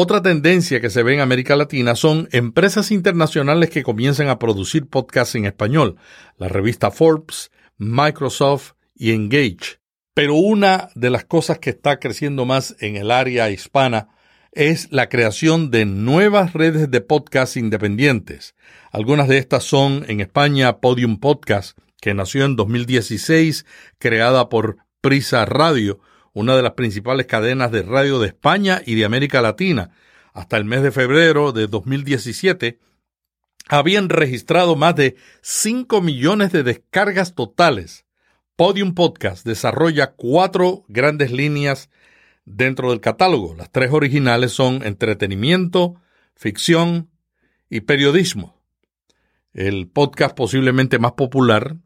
Otra 0.00 0.22
tendencia 0.22 0.80
que 0.80 0.90
se 0.90 1.02
ve 1.02 1.14
en 1.14 1.20
América 1.20 1.56
Latina 1.56 1.96
son 1.96 2.28
empresas 2.30 2.92
internacionales 2.92 3.68
que 3.68 3.82
comienzan 3.82 4.28
a 4.28 4.38
producir 4.38 4.86
podcasts 4.86 5.34
en 5.34 5.44
español, 5.44 5.96
la 6.36 6.46
revista 6.46 6.92
Forbes, 6.92 7.50
Microsoft 7.78 8.74
y 8.94 9.10
Engage. 9.10 9.80
Pero 10.14 10.36
una 10.36 10.90
de 10.94 11.10
las 11.10 11.24
cosas 11.24 11.58
que 11.58 11.70
está 11.70 11.98
creciendo 11.98 12.44
más 12.44 12.76
en 12.78 12.94
el 12.94 13.10
área 13.10 13.50
hispana 13.50 14.06
es 14.52 14.86
la 14.92 15.08
creación 15.08 15.72
de 15.72 15.84
nuevas 15.84 16.52
redes 16.52 16.88
de 16.92 17.00
podcasts 17.00 17.56
independientes. 17.56 18.54
Algunas 18.92 19.26
de 19.26 19.38
estas 19.38 19.64
son 19.64 20.04
en 20.06 20.20
España 20.20 20.78
Podium 20.78 21.18
Podcast, 21.18 21.76
que 22.00 22.14
nació 22.14 22.44
en 22.44 22.54
2016, 22.54 23.66
creada 23.98 24.48
por 24.48 24.76
Prisa 25.00 25.44
Radio, 25.44 25.98
una 26.38 26.54
de 26.54 26.62
las 26.62 26.74
principales 26.74 27.26
cadenas 27.26 27.72
de 27.72 27.82
radio 27.82 28.20
de 28.20 28.28
España 28.28 28.80
y 28.86 28.94
de 28.94 29.04
América 29.04 29.42
Latina, 29.42 29.90
hasta 30.32 30.56
el 30.56 30.64
mes 30.64 30.84
de 30.84 30.92
febrero 30.92 31.50
de 31.50 31.66
2017, 31.66 32.78
habían 33.68 34.08
registrado 34.08 34.76
más 34.76 34.94
de 34.94 35.16
5 35.42 36.00
millones 36.00 36.52
de 36.52 36.62
descargas 36.62 37.34
totales. 37.34 38.04
Podium 38.54 38.94
Podcast 38.94 39.44
desarrolla 39.44 40.12
cuatro 40.12 40.84
grandes 40.86 41.32
líneas 41.32 41.90
dentro 42.44 42.90
del 42.90 43.00
catálogo. 43.00 43.56
Las 43.56 43.72
tres 43.72 43.90
originales 43.92 44.52
son 44.52 44.84
entretenimiento, 44.84 45.96
ficción 46.36 47.10
y 47.68 47.80
periodismo. 47.80 48.62
El 49.52 49.88
podcast 49.88 50.36
posiblemente 50.36 51.00
más 51.00 51.12
popular 51.12 51.78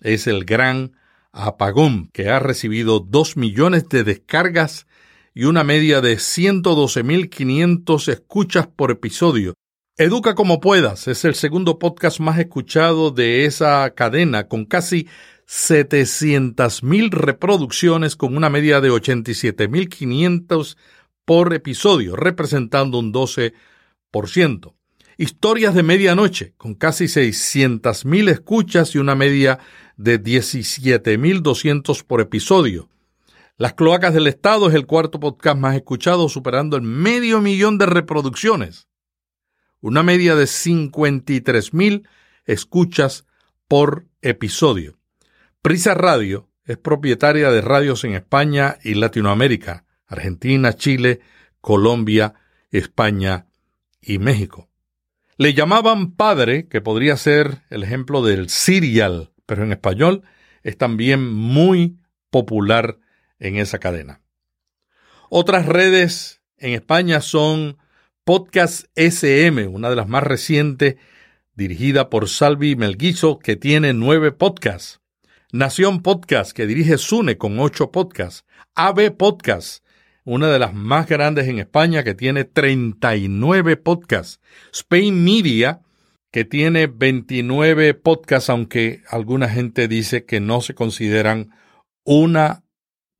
es 0.00 0.26
el 0.26 0.44
Gran 0.44 0.96
Apagón, 1.32 2.08
que 2.12 2.28
ha 2.28 2.38
recibido 2.38 3.00
2 3.00 3.36
millones 3.36 3.88
de 3.88 4.04
descargas 4.04 4.86
y 5.34 5.44
una 5.44 5.64
media 5.64 6.00
de 6.00 6.16
112.500 6.16 8.08
escuchas 8.08 8.66
por 8.66 8.90
episodio. 8.90 9.54
Educa 9.96 10.34
como 10.34 10.60
puedas 10.60 11.08
es 11.08 11.24
el 11.24 11.34
segundo 11.34 11.78
podcast 11.78 12.20
más 12.20 12.38
escuchado 12.38 13.10
de 13.10 13.44
esa 13.44 13.90
cadena, 13.94 14.48
con 14.48 14.64
casi 14.64 15.06
700.000 15.46 17.10
reproducciones 17.10 18.16
con 18.16 18.36
una 18.36 18.48
media 18.50 18.80
de 18.80 18.90
87.500 18.90 20.76
por 21.24 21.52
episodio, 21.54 22.16
representando 22.16 22.98
un 22.98 23.12
12%. 23.12 23.52
Historias 25.18 25.74
de 25.74 25.82
Medianoche, 25.82 26.54
con 26.56 26.74
casi 26.74 27.04
600.000 27.04 28.30
escuchas 28.30 28.94
y 28.94 28.98
una 28.98 29.14
media 29.14 29.58
de 30.00 30.22
17.200 30.22 32.04
por 32.04 32.22
episodio. 32.22 32.88
Las 33.58 33.74
Cloacas 33.74 34.14
del 34.14 34.28
Estado 34.28 34.70
es 34.70 34.74
el 34.74 34.86
cuarto 34.86 35.20
podcast 35.20 35.58
más 35.58 35.76
escuchado, 35.76 36.30
superando 36.30 36.78
el 36.78 36.82
medio 36.82 37.42
millón 37.42 37.76
de 37.76 37.84
reproducciones. 37.84 38.88
Una 39.82 40.02
media 40.02 40.34
de 40.36 40.44
53.000 40.44 42.08
escuchas 42.46 43.26
por 43.68 44.06
episodio. 44.22 44.98
Prisa 45.60 45.92
Radio 45.92 46.48
es 46.64 46.78
propietaria 46.78 47.50
de 47.50 47.60
radios 47.60 48.02
en 48.04 48.14
España 48.14 48.78
y 48.82 48.94
Latinoamérica, 48.94 49.84
Argentina, 50.06 50.72
Chile, 50.72 51.20
Colombia, 51.60 52.32
España 52.70 53.48
y 54.00 54.18
México. 54.18 54.70
Le 55.36 55.52
llamaban 55.52 56.12
padre, 56.12 56.68
que 56.68 56.80
podría 56.80 57.18
ser 57.18 57.62
el 57.68 57.82
ejemplo 57.82 58.22
del 58.22 58.48
serial, 58.48 59.29
pero 59.50 59.64
en 59.64 59.72
español 59.72 60.22
es 60.62 60.78
también 60.78 61.28
muy 61.28 61.98
popular 62.30 62.98
en 63.40 63.56
esa 63.56 63.80
cadena. 63.80 64.20
Otras 65.28 65.66
redes 65.66 66.40
en 66.56 66.72
España 66.72 67.20
son 67.20 67.76
Podcast 68.22 68.84
SM, 68.94 69.66
una 69.66 69.90
de 69.90 69.96
las 69.96 70.06
más 70.06 70.22
recientes, 70.22 70.98
dirigida 71.56 72.10
por 72.10 72.28
Salvi 72.28 72.76
Melguizo, 72.76 73.40
que 73.40 73.56
tiene 73.56 73.92
nueve 73.92 74.30
podcasts. 74.30 75.00
Nación 75.50 76.00
Podcast, 76.00 76.52
que 76.52 76.68
dirige 76.68 76.96
Sune 76.96 77.36
con 77.36 77.58
ocho 77.58 77.90
podcasts. 77.90 78.44
AB 78.76 79.16
Podcast, 79.16 79.84
una 80.22 80.46
de 80.46 80.60
las 80.60 80.74
más 80.74 81.08
grandes 81.08 81.48
en 81.48 81.58
España 81.58 82.04
que 82.04 82.14
tiene 82.14 82.44
39 82.44 83.78
podcasts. 83.78 84.40
Spain 84.72 85.24
Media, 85.24 85.80
que 86.30 86.44
tiene 86.44 86.86
29 86.86 87.94
podcasts, 87.94 88.50
aunque 88.50 89.02
alguna 89.08 89.48
gente 89.48 89.88
dice 89.88 90.24
que 90.24 90.40
no 90.40 90.60
se 90.60 90.74
consideran 90.74 91.50
una 92.04 92.64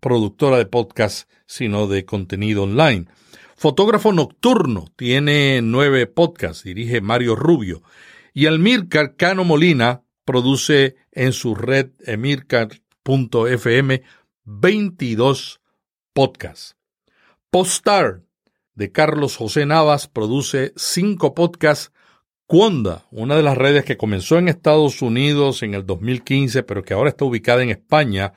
productora 0.01 0.59
de 0.59 0.67
podcasts, 0.67 1.29
sino 1.47 1.87
de 1.87 2.05
contenido 2.05 2.63
online. 2.63 3.07
Fotógrafo 3.57 4.13
Nocturno 4.13 4.87
tiene 4.97 5.61
nueve 5.63 6.07
podcasts, 6.07 6.65
dirige 6.65 7.01
Mario 7.01 7.37
Rubio. 7.37 7.83
Y 8.33 8.47
Almircar 8.47 9.17
Cano 9.17 9.45
Molina 9.45 10.03
produce 10.25 10.97
en 11.13 11.33
su 11.33 11.55
red 11.55 11.91
emircar.fm 12.07 14.03
22 14.45 15.61
podcasts. 16.13 16.77
Postar 17.51 18.23
de 18.75 18.93
Carlos 18.93 19.37
José 19.37 19.67
Navas 19.67 20.09
produce 20.09 20.73
cinco 20.77 21.35
podcasts. 21.35 21.93
Cuonda, 22.51 23.07
una 23.13 23.37
de 23.37 23.45
las 23.45 23.57
redes 23.57 23.85
que 23.85 23.97
comenzó 23.97 24.37
en 24.37 24.49
Estados 24.49 25.03
Unidos 25.03 25.63
en 25.63 25.75
el 25.75 25.87
2015, 25.87 26.65
pero 26.65 26.83
que 26.83 26.95
ahora 26.95 27.11
está 27.11 27.25
ubicada 27.25 27.63
en 27.63 27.71
España, 27.71 28.33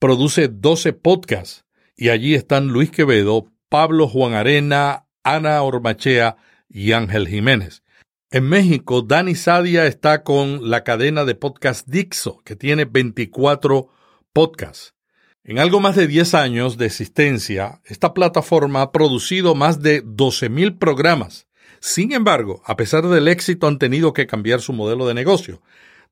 produce 0.00 0.48
12 0.48 0.94
podcasts. 0.94 1.64
Y 1.96 2.08
allí 2.08 2.34
están 2.34 2.66
Luis 2.66 2.90
Quevedo, 2.90 3.52
Pablo 3.68 4.08
Juan 4.08 4.34
Arena, 4.34 5.06
Ana 5.22 5.62
Ormachea 5.62 6.38
y 6.68 6.90
Ángel 6.90 7.28
Jiménez. 7.28 7.84
En 8.32 8.48
México, 8.48 9.00
Dani 9.00 9.36
Sadia 9.36 9.86
está 9.86 10.24
con 10.24 10.68
la 10.68 10.82
cadena 10.82 11.24
de 11.24 11.36
podcast 11.36 11.86
Dixo, 11.86 12.38
que 12.44 12.56
tiene 12.56 12.84
24 12.84 13.86
podcasts. 14.32 14.96
En 15.44 15.60
algo 15.60 15.78
más 15.78 15.94
de 15.94 16.08
10 16.08 16.34
años 16.34 16.78
de 16.78 16.86
existencia, 16.86 17.80
esta 17.84 18.12
plataforma 18.12 18.82
ha 18.82 18.90
producido 18.90 19.54
más 19.54 19.80
de 19.80 20.04
12.000 20.04 20.80
programas. 20.80 21.46
Sin 21.82 22.12
embargo, 22.12 22.62
a 22.64 22.76
pesar 22.76 23.08
del 23.08 23.26
éxito, 23.26 23.66
han 23.66 23.76
tenido 23.76 24.12
que 24.12 24.28
cambiar 24.28 24.60
su 24.60 24.72
modelo 24.72 25.04
de 25.08 25.14
negocio. 25.14 25.60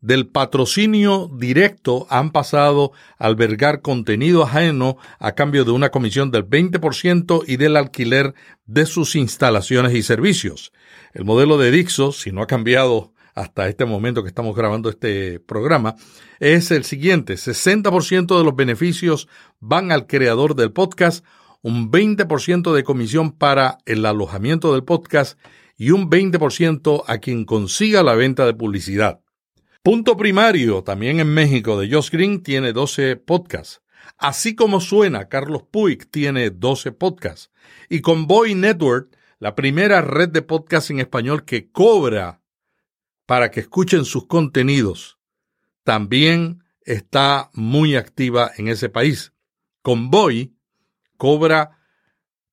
Del 0.01 0.27
patrocinio 0.27 1.31
directo 1.33 2.09
han 2.11 2.33
pasado 2.33 2.91
a 3.19 3.27
albergar 3.27 3.81
contenido 3.81 4.43
ajeno 4.43 4.97
a 5.21 5.37
cambio 5.37 5.65
de 5.65 5.71
una 5.71 5.91
comisión 5.91 6.33
del 6.33 6.45
20% 6.45 7.45
y 7.47 7.57
del 7.57 7.77
alquiler 7.77 8.35
de 8.67 8.85
sus 8.85 9.15
instalaciones 9.15 9.95
y 9.95 10.03
servicios. 10.03 10.73
El 11.15 11.25
modelo 11.25 11.57
de 11.57 11.71
Dixo, 11.71 12.11
si 12.11 12.33
no 12.33 12.43
ha 12.43 12.49
cambiado 12.49 13.13
hasta 13.37 13.69
este 13.69 13.85
momento 13.85 14.25
que 14.25 14.29
estamos 14.29 14.57
grabando 14.57 14.91
este 14.91 15.39
programa, 15.39 15.95
es 16.41 16.73
el 16.73 16.83
siguiente. 16.83 17.35
60% 17.35 18.37
de 18.37 18.45
los 18.45 18.57
beneficios 18.57 19.29
van 19.61 19.93
al 19.93 20.09
creador 20.09 20.57
del 20.57 20.73
podcast, 20.73 21.25
un 21.63 21.93
20% 21.93 22.73
de 22.73 22.83
comisión 22.83 23.31
para 23.31 23.79
el 23.87 24.05
alojamiento 24.05 24.73
del 24.73 24.83
podcast 24.83 25.39
y 25.81 25.93
un 25.93 26.11
20% 26.11 27.05
a 27.07 27.19
quien 27.21 27.47
consiga 27.47 28.03
la 28.03 28.15
venta 28.15 28.45
de 28.45 28.53
publicidad. 28.53 29.23
Punto 29.83 30.15
primario, 30.15 30.85
también 30.85 31.21
en 31.21 31.33
México, 31.33 31.81
de 31.81 31.91
Josh 31.91 32.11
Green, 32.11 32.43
tiene 32.43 32.75
12 32.75 33.17
podcasts. 33.17 33.81
Así 34.19 34.55
como 34.55 34.83
suena, 34.83 35.31
Carlos 35.31 35.63
Puig 35.71 36.11
tiene 36.11 36.51
12 36.51 36.93
podcasts. 36.93 37.51
Y 37.89 38.03
con 38.03 38.27
Boy 38.27 38.55
Network, 38.55 39.17
la 39.39 39.55
primera 39.55 40.03
red 40.03 40.29
de 40.29 40.43
podcasts 40.43 40.91
en 40.91 41.01
español 41.01 41.47
que 41.47 41.71
cobra 41.71 42.43
para 43.25 43.51
que 43.51 43.61
escuchen 43.61 44.05
sus 44.05 44.27
contenidos, 44.27 45.19
también 45.83 46.63
está 46.83 47.49
muy 47.55 47.97
activa 47.97 48.51
en 48.59 48.69
ese 48.69 48.91
país. 48.91 49.33
Convoy 49.81 50.53
cobra 51.17 51.80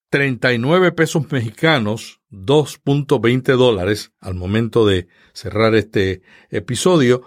39 0.10 0.94
pesos 0.94 1.32
mexicanos, 1.32 2.22
2.20 2.32 3.58
dólares 3.58 4.12
al 4.20 4.36
momento 4.36 4.86
de 4.86 5.08
cerrar 5.34 5.76
este 5.76 6.22
episodio, 6.50 7.24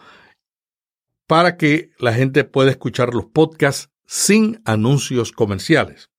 para 1.27 1.57
que 1.57 1.91
la 1.99 2.13
gente 2.13 2.45
pueda 2.45 2.71
escuchar 2.71 3.15
los 3.15 3.27
podcasts 3.27 3.91
sin 4.07 4.61
anuncios 4.65 5.31
comerciales. 5.31 6.11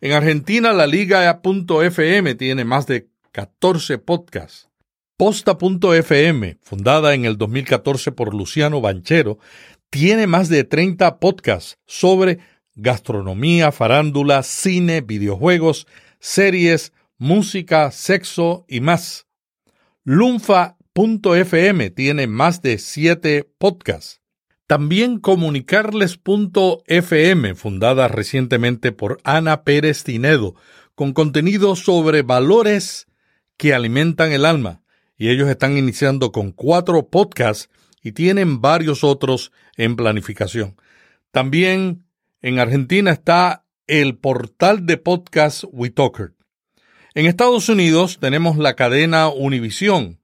En 0.00 0.12
Argentina, 0.12 0.72
la 0.72 0.86
Liga.fm 0.86 2.34
tiene 2.36 2.64
más 2.64 2.86
de 2.86 3.10
14 3.32 3.98
podcasts. 3.98 4.68
Posta.fm, 5.16 6.56
fundada 6.62 7.12
en 7.12 7.26
el 7.26 7.36
2014 7.36 8.12
por 8.12 8.34
Luciano 8.34 8.80
Banchero, 8.80 9.38
tiene 9.90 10.26
más 10.26 10.48
de 10.48 10.64
30 10.64 11.18
podcasts 11.18 11.76
sobre 11.84 12.38
gastronomía, 12.80 13.72
farándula, 13.72 14.42
cine, 14.42 15.00
videojuegos, 15.00 15.86
series, 16.18 16.92
música, 17.18 17.90
sexo 17.90 18.66
y 18.68 18.80
más. 18.80 19.26
Lunfa.fm 20.04 21.90
tiene 21.90 22.26
más 22.26 22.62
de 22.62 22.78
7 22.78 23.50
podcasts. 23.58 24.20
También 24.66 25.18
comunicarles.fm, 25.18 27.54
fundada 27.54 28.08
recientemente 28.08 28.92
por 28.92 29.20
Ana 29.24 29.64
Pérez 29.64 30.04
Tinedo, 30.04 30.54
con 30.94 31.12
contenido 31.12 31.76
sobre 31.76 32.22
valores 32.22 33.08
que 33.56 33.74
alimentan 33.74 34.32
el 34.32 34.44
alma 34.44 34.82
y 35.20 35.28
ellos 35.28 35.50
están 35.50 35.76
iniciando 35.76 36.32
con 36.32 36.50
cuatro 36.50 37.08
podcasts 37.08 37.68
y 38.02 38.12
tienen 38.12 38.62
varios 38.62 39.04
otros 39.04 39.52
en 39.76 39.96
planificación. 39.96 40.76
También 41.30 42.06
en 42.42 42.58
Argentina 42.58 43.10
está 43.10 43.66
el 43.86 44.16
portal 44.16 44.86
de 44.86 44.96
podcast 44.96 45.64
WeTalker. 45.72 46.34
En 47.14 47.26
Estados 47.26 47.68
Unidos 47.68 48.18
tenemos 48.20 48.56
la 48.56 48.76
cadena 48.76 49.28
Univision, 49.28 50.20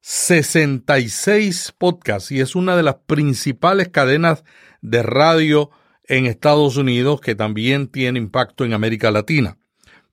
66 0.00 1.74
podcasts 1.76 2.30
y 2.30 2.40
es 2.40 2.54
una 2.54 2.76
de 2.76 2.82
las 2.82 2.96
principales 3.06 3.88
cadenas 3.88 4.44
de 4.80 5.02
radio 5.02 5.70
en 6.04 6.26
Estados 6.26 6.76
Unidos 6.76 7.20
que 7.20 7.34
también 7.34 7.88
tiene 7.88 8.18
impacto 8.18 8.64
en 8.64 8.72
América 8.72 9.10
Latina. 9.10 9.58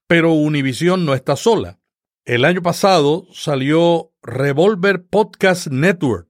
Pero 0.07 0.33
Univision 0.33 1.05
no 1.05 1.13
está 1.13 1.36
sola. 1.36 1.79
El 2.25 2.43
año 2.43 2.62
pasado 2.62 3.25
salió 3.31 4.12
Revolver 4.21 5.05
Podcast 5.05 5.67
Network, 5.67 6.27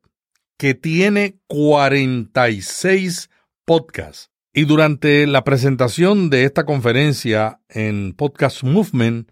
que 0.58 0.75
tiene 0.75 1.39
46 1.47 3.30
podcasts. 3.65 4.30
Y 4.58 4.65
durante 4.65 5.28
la 5.28 5.43
presentación 5.43 6.32
de 6.32 6.43
esta 6.43 6.65
conferencia 6.65 7.60
en 7.70 8.13
Podcast 8.13 8.63
Movement, 8.63 9.30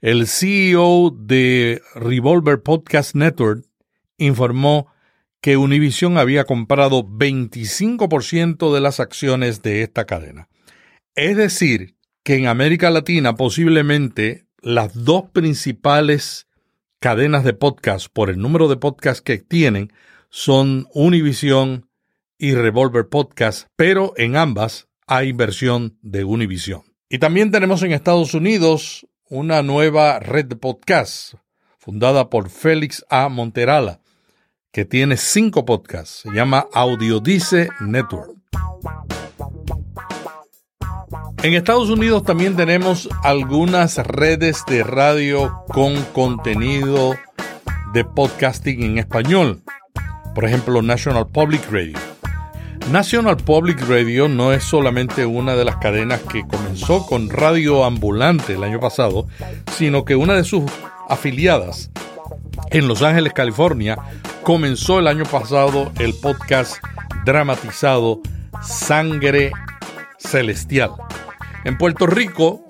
el 0.00 0.26
CEO 0.26 1.10
de 1.14 1.82
Revolver 1.94 2.62
Podcast 2.62 3.14
Network 3.14 3.66
informó 4.16 4.90
que 5.42 5.58
Univision 5.58 6.16
había 6.16 6.44
comprado 6.44 7.04
25% 7.06 8.72
de 8.72 8.80
las 8.80 8.98
acciones 8.98 9.60
de 9.60 9.82
esta 9.82 10.06
cadena. 10.06 10.48
Es 11.16 11.36
decir, 11.36 11.96
que 12.24 12.36
en 12.36 12.46
América 12.46 12.88
Latina 12.88 13.34
posiblemente 13.34 14.46
las 14.62 15.04
dos 15.04 15.24
principales 15.34 16.46
cadenas 16.98 17.44
de 17.44 17.52
podcast 17.52 18.06
por 18.10 18.30
el 18.30 18.38
número 18.38 18.68
de 18.68 18.78
podcasts 18.78 19.20
que 19.20 19.36
tienen 19.36 19.92
son 20.30 20.86
Univision 20.94 21.90
y 22.42 22.56
Revolver 22.56 23.08
Podcast, 23.08 23.68
pero 23.76 24.14
en 24.16 24.34
ambas 24.34 24.88
hay 25.06 25.30
versión 25.30 25.96
de 26.02 26.24
Univision. 26.24 26.82
Y 27.08 27.18
también 27.18 27.52
tenemos 27.52 27.84
en 27.84 27.92
Estados 27.92 28.34
Unidos 28.34 29.06
una 29.30 29.62
nueva 29.62 30.18
red 30.18 30.46
de 30.46 30.56
podcasts 30.56 31.36
fundada 31.78 32.30
por 32.30 32.50
Félix 32.50 33.06
A. 33.08 33.28
Monterala, 33.28 34.00
que 34.72 34.84
tiene 34.84 35.18
cinco 35.18 35.64
podcasts. 35.64 36.22
Se 36.24 36.32
llama 36.32 36.66
Audiodice 36.72 37.68
Network. 37.78 38.32
En 41.44 41.54
Estados 41.54 41.90
Unidos 41.90 42.24
también 42.24 42.56
tenemos 42.56 43.08
algunas 43.22 43.98
redes 43.98 44.64
de 44.66 44.82
radio 44.82 45.62
con 45.68 46.02
contenido 46.06 47.14
de 47.94 48.04
podcasting 48.04 48.82
en 48.82 48.98
español. 48.98 49.62
Por 50.34 50.44
ejemplo, 50.44 50.82
National 50.82 51.28
Public 51.28 51.70
Radio. 51.70 52.11
National 52.90 53.36
Public 53.36 53.80
Radio 53.88 54.28
no 54.28 54.52
es 54.52 54.64
solamente 54.64 55.24
una 55.24 55.54
de 55.54 55.64
las 55.64 55.76
cadenas 55.76 56.20
que 56.20 56.46
comenzó 56.46 57.06
con 57.06 57.30
Radio 57.30 57.84
Ambulante 57.84 58.54
el 58.54 58.64
año 58.64 58.80
pasado, 58.80 59.26
sino 59.76 60.04
que 60.04 60.16
una 60.16 60.34
de 60.34 60.44
sus 60.44 60.64
afiliadas 61.08 61.90
en 62.70 62.88
Los 62.88 63.02
Ángeles, 63.02 63.32
California, 63.32 63.96
comenzó 64.42 64.98
el 64.98 65.06
año 65.06 65.24
pasado 65.24 65.90
el 65.98 66.14
podcast 66.14 66.82
dramatizado 67.24 68.20
Sangre 68.62 69.52
Celestial. 70.18 70.90
En 71.64 71.78
Puerto 71.78 72.06
Rico, 72.06 72.66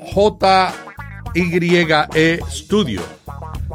JYE 1.35 2.40
Studio 2.48 3.03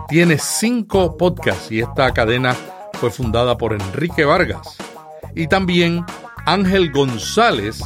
tiene 0.08 0.38
cinco 0.38 1.18
podcasts 1.18 1.72
y 1.72 1.82
esta 1.82 2.14
cadena 2.14 2.56
fue 2.94 3.12
fundada 3.12 3.58
por 3.58 3.74
Enrique 3.74 4.24
Vargas. 4.24 4.78
Y 5.36 5.48
también 5.48 6.06
Ángel 6.48 6.94
González 6.94 7.82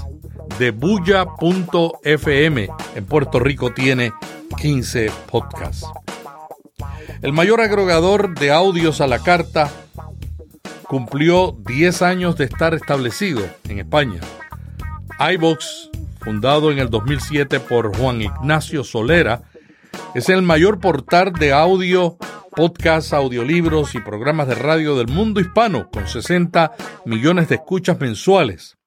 de 0.59 0.69
Bulla.fm 0.69 2.69
en 2.95 3.05
Puerto 3.05 3.39
Rico 3.39 3.73
tiene 3.73 4.13
15 4.61 5.11
podcasts. 5.31 5.87
El 7.23 7.33
mayor 7.33 7.59
agregador 7.59 8.37
de 8.37 8.51
audios 8.51 9.01
a 9.01 9.07
la 9.07 9.17
carta 9.17 9.71
cumplió 10.83 11.57
10 11.65 12.03
años 12.03 12.37
de 12.37 12.45
estar 12.45 12.75
establecido 12.75 13.41
en 13.67 13.79
España. 13.79 14.21
iVox 15.33 15.89
fundado 16.19 16.71
en 16.71 16.77
el 16.77 16.91
2007 16.91 17.61
por 17.61 17.97
Juan 17.97 18.21
Ignacio 18.21 18.83
Solera, 18.83 19.41
es 20.13 20.29
el 20.29 20.43
mayor 20.43 20.79
portal 20.79 21.33
de 21.33 21.51
audio, 21.51 22.15
podcasts, 22.51 23.13
audiolibros 23.13 23.95
y 23.95 23.99
programas 23.99 24.47
de 24.47 24.55
radio 24.55 24.95
del 24.95 25.07
mundo 25.07 25.39
hispano, 25.39 25.89
con 25.89 26.07
60 26.07 26.73
millones 27.05 27.49
de 27.49 27.55
escuchas 27.55 27.99
mensuales. 27.99 28.77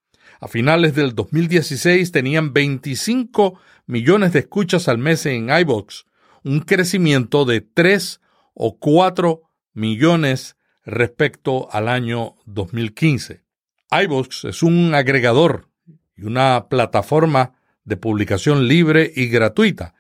A 0.41 0.49
finales 0.49 0.95
del 0.95 1.15
2016 1.15 2.13
tenían 2.13 2.53
25 2.53 3.59
millones 3.87 4.33
de 4.33 4.41
escuchas 4.41 4.89
al 4.89 4.99
mes 4.99 5.25
en 5.27 5.49
iVox, 5.49 6.05
un 6.45 6.61
crecimiento 6.61 7.45
de 7.45 7.63
3 7.63 8.21
o 8.53 8.79
4 8.79 9.43
millones 9.73 10.57
respecto 10.85 11.69
al 11.73 11.89
año 11.89 12.37
2015. 12.45 13.43
iVox 13.91 14.45
es 14.45 14.63
un 14.63 14.95
agregador 14.95 15.69
y 16.17 16.25
una 16.25 16.67
plataforma 16.69 17.55
de 17.85 17.97
publicación 17.97 18.69
libre 18.69 19.11
y 19.15 19.29
gratuita, 19.29 19.95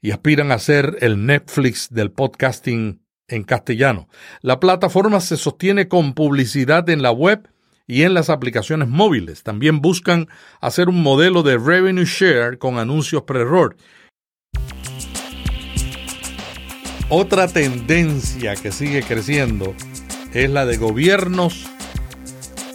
y 0.00 0.12
aspiran 0.12 0.50
a 0.50 0.58
ser 0.58 0.96
el 1.00 1.26
Netflix 1.26 1.90
del 1.90 2.10
podcasting 2.10 3.02
en 3.30 3.44
castellano. 3.44 4.08
La 4.42 4.60
plataforma 4.60 5.20
se 5.20 5.36
sostiene 5.36 5.88
con 5.88 6.14
publicidad 6.14 6.88
en 6.90 7.02
la 7.02 7.12
web 7.12 7.48
y 7.86 8.02
en 8.02 8.14
las 8.14 8.30
aplicaciones 8.30 8.88
móviles. 8.88 9.42
También 9.42 9.80
buscan 9.80 10.28
hacer 10.60 10.88
un 10.88 11.02
modelo 11.02 11.42
de 11.42 11.58
revenue 11.58 12.04
share 12.04 12.58
con 12.58 12.78
anuncios 12.78 13.22
pre-roll. 13.22 13.76
Otra 17.08 17.48
tendencia 17.48 18.54
que 18.54 18.70
sigue 18.70 19.02
creciendo 19.02 19.74
es 20.32 20.48
la 20.48 20.64
de 20.66 20.76
gobiernos 20.76 21.66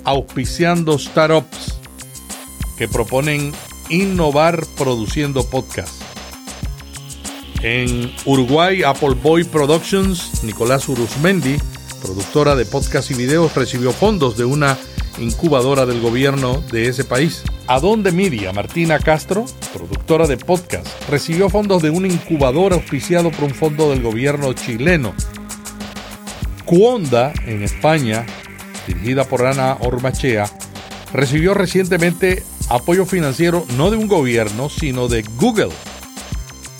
auspiciando 0.03 0.99
startups 0.99 1.79
que 2.77 2.87
proponen 2.87 3.53
innovar 3.89 4.65
produciendo 4.77 5.49
podcasts. 5.49 6.04
En 7.65 8.13
Uruguay, 8.25 8.83
Apple 8.83 9.15
Boy 9.23 9.43
Productions, 9.43 10.43
Nicolás 10.43 10.87
Uruzmendi, 10.87 11.57
productora 11.99 12.55
de 12.55 12.63
podcasts 12.63 13.09
y 13.09 13.15
videos, 13.15 13.55
recibió 13.55 13.91
fondos 13.91 14.37
de 14.37 14.45
una 14.45 14.77
incubadora 15.17 15.87
del 15.87 15.99
gobierno 15.99 16.61
de 16.71 16.89
ese 16.89 17.05
país. 17.05 17.41
Adonde 17.65 18.11
Media, 18.11 18.53
Martina 18.53 18.99
Castro, 18.99 19.45
productora 19.73 20.27
de 20.27 20.37
podcast, 20.37 20.85
recibió 21.09 21.49
fondos 21.49 21.81
de 21.81 21.89
una 21.89 22.07
incubadora 22.07 22.75
auspiciado 22.75 23.31
por 23.31 23.45
un 23.45 23.55
fondo 23.55 23.89
del 23.89 24.03
gobierno 24.03 24.53
chileno. 24.53 25.15
Cuonda, 26.65 27.33
en 27.47 27.63
España, 27.63 28.27
dirigida 28.85 29.23
por 29.23 29.43
Ana 29.43 29.77
Ormachea, 29.79 30.45
recibió 31.13 31.55
recientemente 31.55 32.43
apoyo 32.69 33.07
financiero 33.07 33.65
no 33.75 33.89
de 33.89 33.97
un 33.97 34.07
gobierno, 34.07 34.69
sino 34.69 35.07
de 35.07 35.23
Google, 35.39 35.71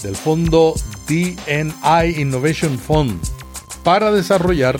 del 0.05 0.15
fondo 0.15 0.75
DNI 1.07 2.21
Innovation 2.21 2.77
Fund, 2.77 3.19
para 3.83 4.11
desarrollar 4.11 4.77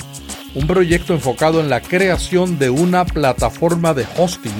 un 0.54 0.68
proyecto 0.68 1.14
enfocado 1.14 1.62
en 1.62 1.70
la 1.70 1.82
creación 1.82 2.60
de 2.60 2.70
una 2.70 3.06
plataforma 3.06 3.96
de 3.96 4.06
hosting 4.18 4.54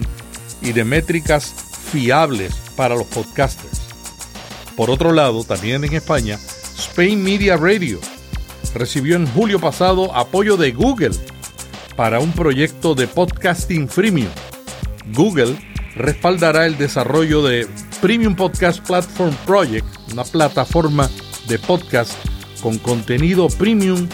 y 0.64 0.72
de 0.72 0.84
métricas 0.84 1.54
fiables 1.92 2.56
para 2.76 2.96
los 2.96 3.06
podcasters. 3.06 3.84
Por 4.76 4.90
otro 4.90 5.14
lado, 5.14 5.44
también 5.44 5.84
en 5.84 5.94
España, 5.94 6.40
Spain 6.78 7.24
Media 7.24 7.58
Radio 7.58 8.00
recibió 8.74 9.18
en 9.18 9.28
julio 9.28 9.60
pasado 9.60 10.16
apoyo 10.16 10.58
de 10.58 10.72
Google 10.72 11.16
para 11.96 12.20
un 12.20 12.32
proyecto 12.32 12.96
de 12.96 13.08
podcasting 13.08 13.88
freemium. 13.88 14.32
Google 15.14 15.56
respaldará 15.96 16.66
el 16.66 16.78
desarrollo 16.78 17.44
de 17.44 17.68
Premium 18.06 18.36
Podcast 18.36 18.86
Platform 18.86 19.34
Project, 19.48 19.88
una 20.12 20.24
plataforma 20.24 21.10
de 21.48 21.58
podcast 21.58 22.14
con 22.62 22.78
contenido 22.78 23.48
premium 23.48 24.08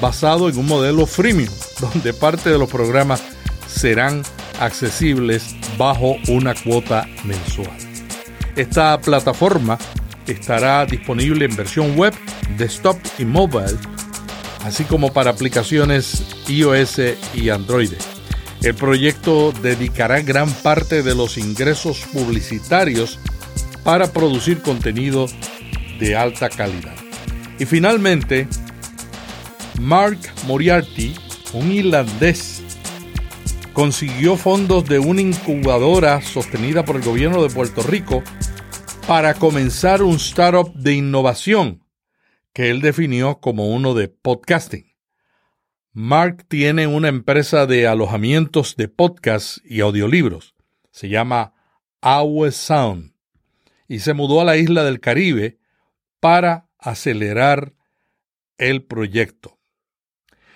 basado 0.00 0.48
en 0.48 0.58
un 0.58 0.66
modelo 0.66 1.06
freemium, 1.06 1.48
donde 1.80 2.12
parte 2.12 2.50
de 2.50 2.58
los 2.58 2.68
programas 2.68 3.22
serán 3.68 4.24
accesibles 4.58 5.54
bajo 5.78 6.16
una 6.26 6.52
cuota 6.52 7.06
mensual. 7.22 7.78
Esta 8.56 9.00
plataforma 9.00 9.78
estará 10.26 10.84
disponible 10.84 11.44
en 11.44 11.54
versión 11.54 11.96
web, 11.96 12.14
desktop 12.56 12.98
y 13.20 13.24
mobile, 13.24 13.78
así 14.64 14.82
como 14.82 15.12
para 15.12 15.30
aplicaciones 15.30 16.24
iOS 16.48 17.00
y 17.34 17.50
Android. 17.50 17.92
El 18.62 18.74
proyecto 18.74 19.52
dedicará 19.62 20.20
gran 20.20 20.50
parte 20.52 21.02
de 21.02 21.14
los 21.14 21.38
ingresos 21.38 22.04
publicitarios 22.12 23.18
para 23.84 24.12
producir 24.12 24.62
contenido 24.62 25.26
de 26.00 26.16
alta 26.16 26.48
calidad. 26.48 26.96
Y 27.58 27.66
finalmente, 27.66 28.48
Mark 29.80 30.18
Moriarty, 30.46 31.14
un 31.52 31.70
irlandés, 31.70 32.62
consiguió 33.72 34.36
fondos 34.36 34.84
de 34.86 34.98
una 34.98 35.20
incubadora 35.20 36.20
sostenida 36.20 36.84
por 36.84 36.96
el 36.96 37.02
gobierno 37.02 37.42
de 37.44 37.50
Puerto 37.50 37.82
Rico 37.82 38.24
para 39.06 39.34
comenzar 39.34 40.02
un 40.02 40.16
startup 40.16 40.74
de 40.74 40.94
innovación 40.94 41.84
que 42.52 42.70
él 42.70 42.80
definió 42.80 43.38
como 43.38 43.68
uno 43.68 43.94
de 43.94 44.08
podcasting. 44.08 44.87
Mark 46.00 46.44
tiene 46.46 46.86
una 46.86 47.08
empresa 47.08 47.66
de 47.66 47.88
alojamientos 47.88 48.76
de 48.76 48.86
podcast 48.86 49.58
y 49.64 49.80
audiolibros. 49.80 50.54
Se 50.92 51.08
llama 51.08 51.54
Our 52.00 52.52
Sound 52.52 53.14
y 53.88 53.98
se 53.98 54.14
mudó 54.14 54.40
a 54.40 54.44
la 54.44 54.56
isla 54.56 54.84
del 54.84 55.00
Caribe 55.00 55.58
para 56.20 56.68
acelerar 56.78 57.74
el 58.58 58.84
proyecto. 58.84 59.58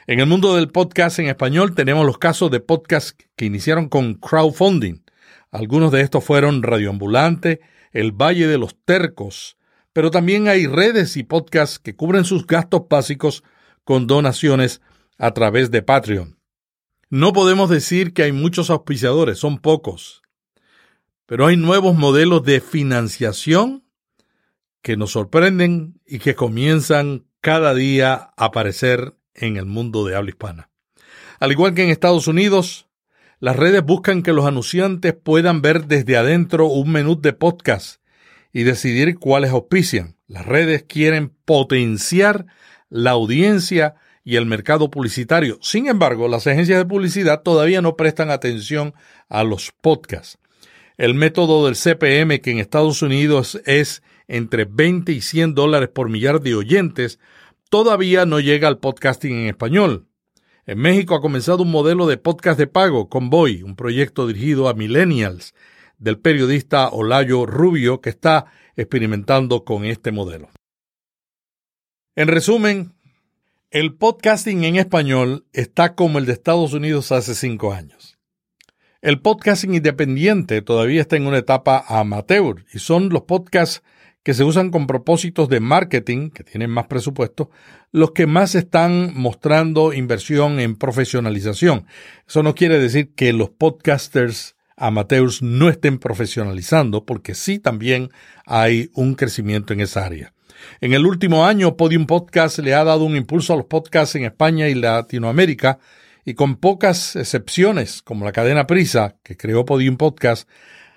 En 0.07 0.21
el 0.21 0.27
mundo 0.27 0.55
del 0.55 0.69
podcast 0.69 1.19
en 1.19 1.27
español 1.27 1.75
tenemos 1.75 2.07
los 2.07 2.19
casos 2.19 2.49
de 2.53 2.61
podcasts 2.61 3.17
que 3.35 3.45
iniciaron 3.45 3.89
con 3.89 4.15
crowdfunding. 4.15 5.03
Algunos 5.51 5.91
de 5.91 6.03
estos 6.03 6.23
fueron 6.23 6.63
Radioambulante, 6.63 7.63
El 7.91 8.13
Valle 8.13 8.47
de 8.47 8.59
los 8.59 8.77
Tercos, 8.85 9.57
pero 9.93 10.13
también 10.13 10.47
hay 10.47 10.69
redes 10.69 11.17
y 11.17 11.25
podcasts 11.25 11.81
que 11.81 11.97
cubren 11.97 12.25
sus 12.25 12.47
gastos 12.47 12.83
básicos 12.89 13.43
con 13.83 14.07
donaciones 14.07 14.81
a 15.23 15.31
través 15.31 15.71
de 15.71 15.83
Patreon. 15.83 16.37
No 17.09 17.33
podemos 17.33 17.71
decir 17.71 18.13
que 18.13 18.25
hay 18.25 18.33
muchos 18.33 18.71
auspiciadores, 18.71 19.39
son 19.39 19.59
pocos, 19.59 20.21
pero 21.27 21.47
hay 21.47 21.57
nuevos 21.57 21.97
modelos 21.97 22.43
de 22.43 22.61
financiación 22.61 23.85
que 24.83 24.97
nos 24.97 25.13
sorprenden 25.13 26.01
y 26.05 26.19
que 26.19 26.35
comienzan 26.35 27.25
cada 27.41 27.73
día 27.73 28.15
a 28.37 28.47
aparecer 28.47 29.15
en 29.33 29.57
el 29.57 29.65
mundo 29.65 30.05
de 30.05 30.17
habla 30.17 30.31
hispana. 30.31 30.71
Al 31.39 31.53
igual 31.53 31.75
que 31.75 31.85
en 31.85 31.91
Estados 31.91 32.27
Unidos, 32.27 32.89
las 33.39 33.55
redes 33.55 33.85
buscan 33.85 34.25
que 34.25 34.33
los 34.33 34.45
anunciantes 34.45 35.15
puedan 35.15 35.63
ver 35.63 35.87
desde 35.87 36.17
adentro 36.17 36.67
un 36.67 36.91
menú 36.91 37.21
de 37.21 37.33
podcast 37.33 38.03
y 38.53 38.65
decidir 38.65 39.21
cuáles 39.21 39.53
auspician. 39.53 40.17
Las 40.27 40.47
redes 40.47 40.83
quieren 40.83 41.33
potenciar 41.45 42.47
la 42.89 43.13
audiencia 43.13 43.95
y 44.25 44.37
el 44.37 44.47
mercado 44.47 44.91
publicitario. 44.91 45.59
Sin 45.63 45.89
embargo, 45.89 46.29
las 46.29 46.47
agencias 46.47 46.79
de 46.79 46.85
publicidad 46.85 47.43
todavía 47.43 47.83
no 47.83 47.97
prestan 47.97 48.31
atención 48.31 48.95
a 49.29 49.45
los 49.45 49.73
podcasts. 49.81 50.39
El 50.97 51.15
método 51.15 51.67
del 51.67 51.75
CPM, 51.75 52.41
que 52.41 52.51
en 52.51 52.59
Estados 52.59 53.03
Unidos 53.03 53.61
es 53.67 54.03
entre 54.29 54.65
20 54.65 55.13
y 55.13 55.21
100 55.21 55.55
dólares 55.55 55.89
por 55.89 56.09
millar 56.09 56.41
de 56.41 56.55
oyentes, 56.55 57.19
todavía 57.71 58.27
no 58.27 58.39
llega 58.39 58.69
al 58.69 58.79
podcasting 58.79 59.33
en 59.33 59.47
español. 59.49 60.07
En 60.65 60.79
México 60.79 61.17
ha 61.17 61.21
comenzado 61.21 61.65
un 61.65 61.71
modelo 61.71 62.07
de 62.07 62.19
podcast 62.19 62.59
de 62.59 62.69
pago, 62.69 63.09
Convoy, 63.09 63.63
un 63.63 63.75
proyecto 63.75 64.29
dirigido 64.29 64.69
a 64.69 64.75
millennials 64.75 65.55
del 65.99 66.19
periodista 66.19 66.89
Olayo 66.89 67.47
Rubio 67.47 68.01
que 68.01 68.11
está 68.11 68.47
experimentando 68.77 69.65
con 69.65 69.85
este 69.85 70.13
modelo. 70.13 70.51
En 72.15 72.29
resumen, 72.29 72.93
el 73.73 73.95
podcasting 73.95 74.65
en 74.65 74.77
español 74.77 75.47
está 75.55 75.95
como 75.95 76.19
el 76.19 76.27
de 76.27 76.35
Estados 76.35 76.75
Unidos 76.75 77.11
hace 77.11 77.35
cinco 77.35 77.73
años. 77.73 78.19
El 79.01 79.23
podcasting 79.23 79.75
independiente 79.75 80.61
todavía 80.61 81.01
está 81.01 81.17
en 81.17 81.27
una 81.27 81.39
etapa 81.39 81.83
amateur 81.89 82.67
y 82.75 82.81
son 82.81 83.09
los 83.09 83.23
podcasts 83.23 83.83
que 84.23 84.35
se 84.35 84.45
usan 84.45 84.71
con 84.71 84.87
propósitos 84.87 85.49
de 85.49 85.61
marketing, 85.61 86.29
que 86.29 86.45
tienen 86.45 86.69
más 86.69 86.87
presupuesto, 86.87 87.51
los 87.93 88.11
que 88.11 88.27
más 88.27 88.55
están 88.55 89.13
mostrando 89.15 89.95
inversión 89.95 90.61
en 90.61 90.77
profesionalización. 90.77 91.87
Eso 92.29 92.43
no 92.43 92.55
quiere 92.55 92.79
decir 92.79 93.15
que 93.15 93.33
los 93.33 93.49
podcasters 93.49 94.55
amateurs 94.77 95.41
no 95.41 95.71
estén 95.71 95.99
profesionalizando, 95.99 97.07
porque 97.07 97.35
sí 97.35 97.59
también 97.59 98.11
hay 98.45 98.91
un 98.93 99.15
crecimiento 99.15 99.73
en 99.73 99.81
esa 99.81 100.05
área. 100.05 100.35
En 100.81 100.93
el 100.93 101.07
último 101.07 101.47
año, 101.47 101.77
Podium 101.77 102.07
Podcast 102.07 102.59
le 102.59 102.75
ha 102.75 102.85
dado 102.85 103.05
un 103.05 103.17
impulso 103.17 103.53
a 103.53 103.57
los 103.57 103.67
podcasts 103.67 104.15
en 104.17 104.25
España 104.25 104.69
y 104.69 104.75
Latinoamérica, 104.75 105.79
y 106.25 106.35
con 106.35 106.57
pocas 106.57 107.17
excepciones, 107.17 108.03
como 108.03 108.25
la 108.25 108.33
cadena 108.33 108.67
Prisa, 108.67 109.17
que 109.23 109.37
creó 109.37 109.65
Podium 109.65 109.97
Podcast, 109.97 110.49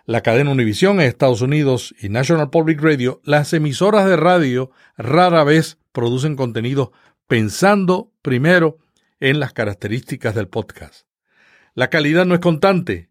la 0.05 0.21
cadena 0.21 0.51
Univision 0.51 0.99
en 0.99 1.07
Estados 1.07 1.41
Unidos 1.41 1.95
y 1.99 2.09
National 2.09 2.51
Public 2.51 2.79
Radio, 2.81 3.21
las 3.23 3.53
emisoras 3.53 4.05
de 4.05 4.17
radio 4.17 4.69
rara 4.97 5.43
vez 5.43 5.79
producen 5.91 6.35
contenido 6.35 6.91
pensando 7.27 8.11
primero 8.21 8.77
en 9.19 9.39
las 9.39 9.53
características 9.53 10.35
del 10.35 10.47
podcast. 10.47 11.07
La 11.73 11.89
calidad 11.89 12.25
no 12.25 12.35
es 12.35 12.39
constante. 12.39 13.09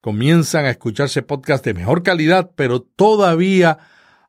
Comienzan 0.00 0.66
a 0.66 0.70
escucharse 0.70 1.22
podcasts 1.22 1.64
de 1.64 1.74
mejor 1.74 2.02
calidad, 2.02 2.52
pero 2.54 2.82
todavía 2.82 3.78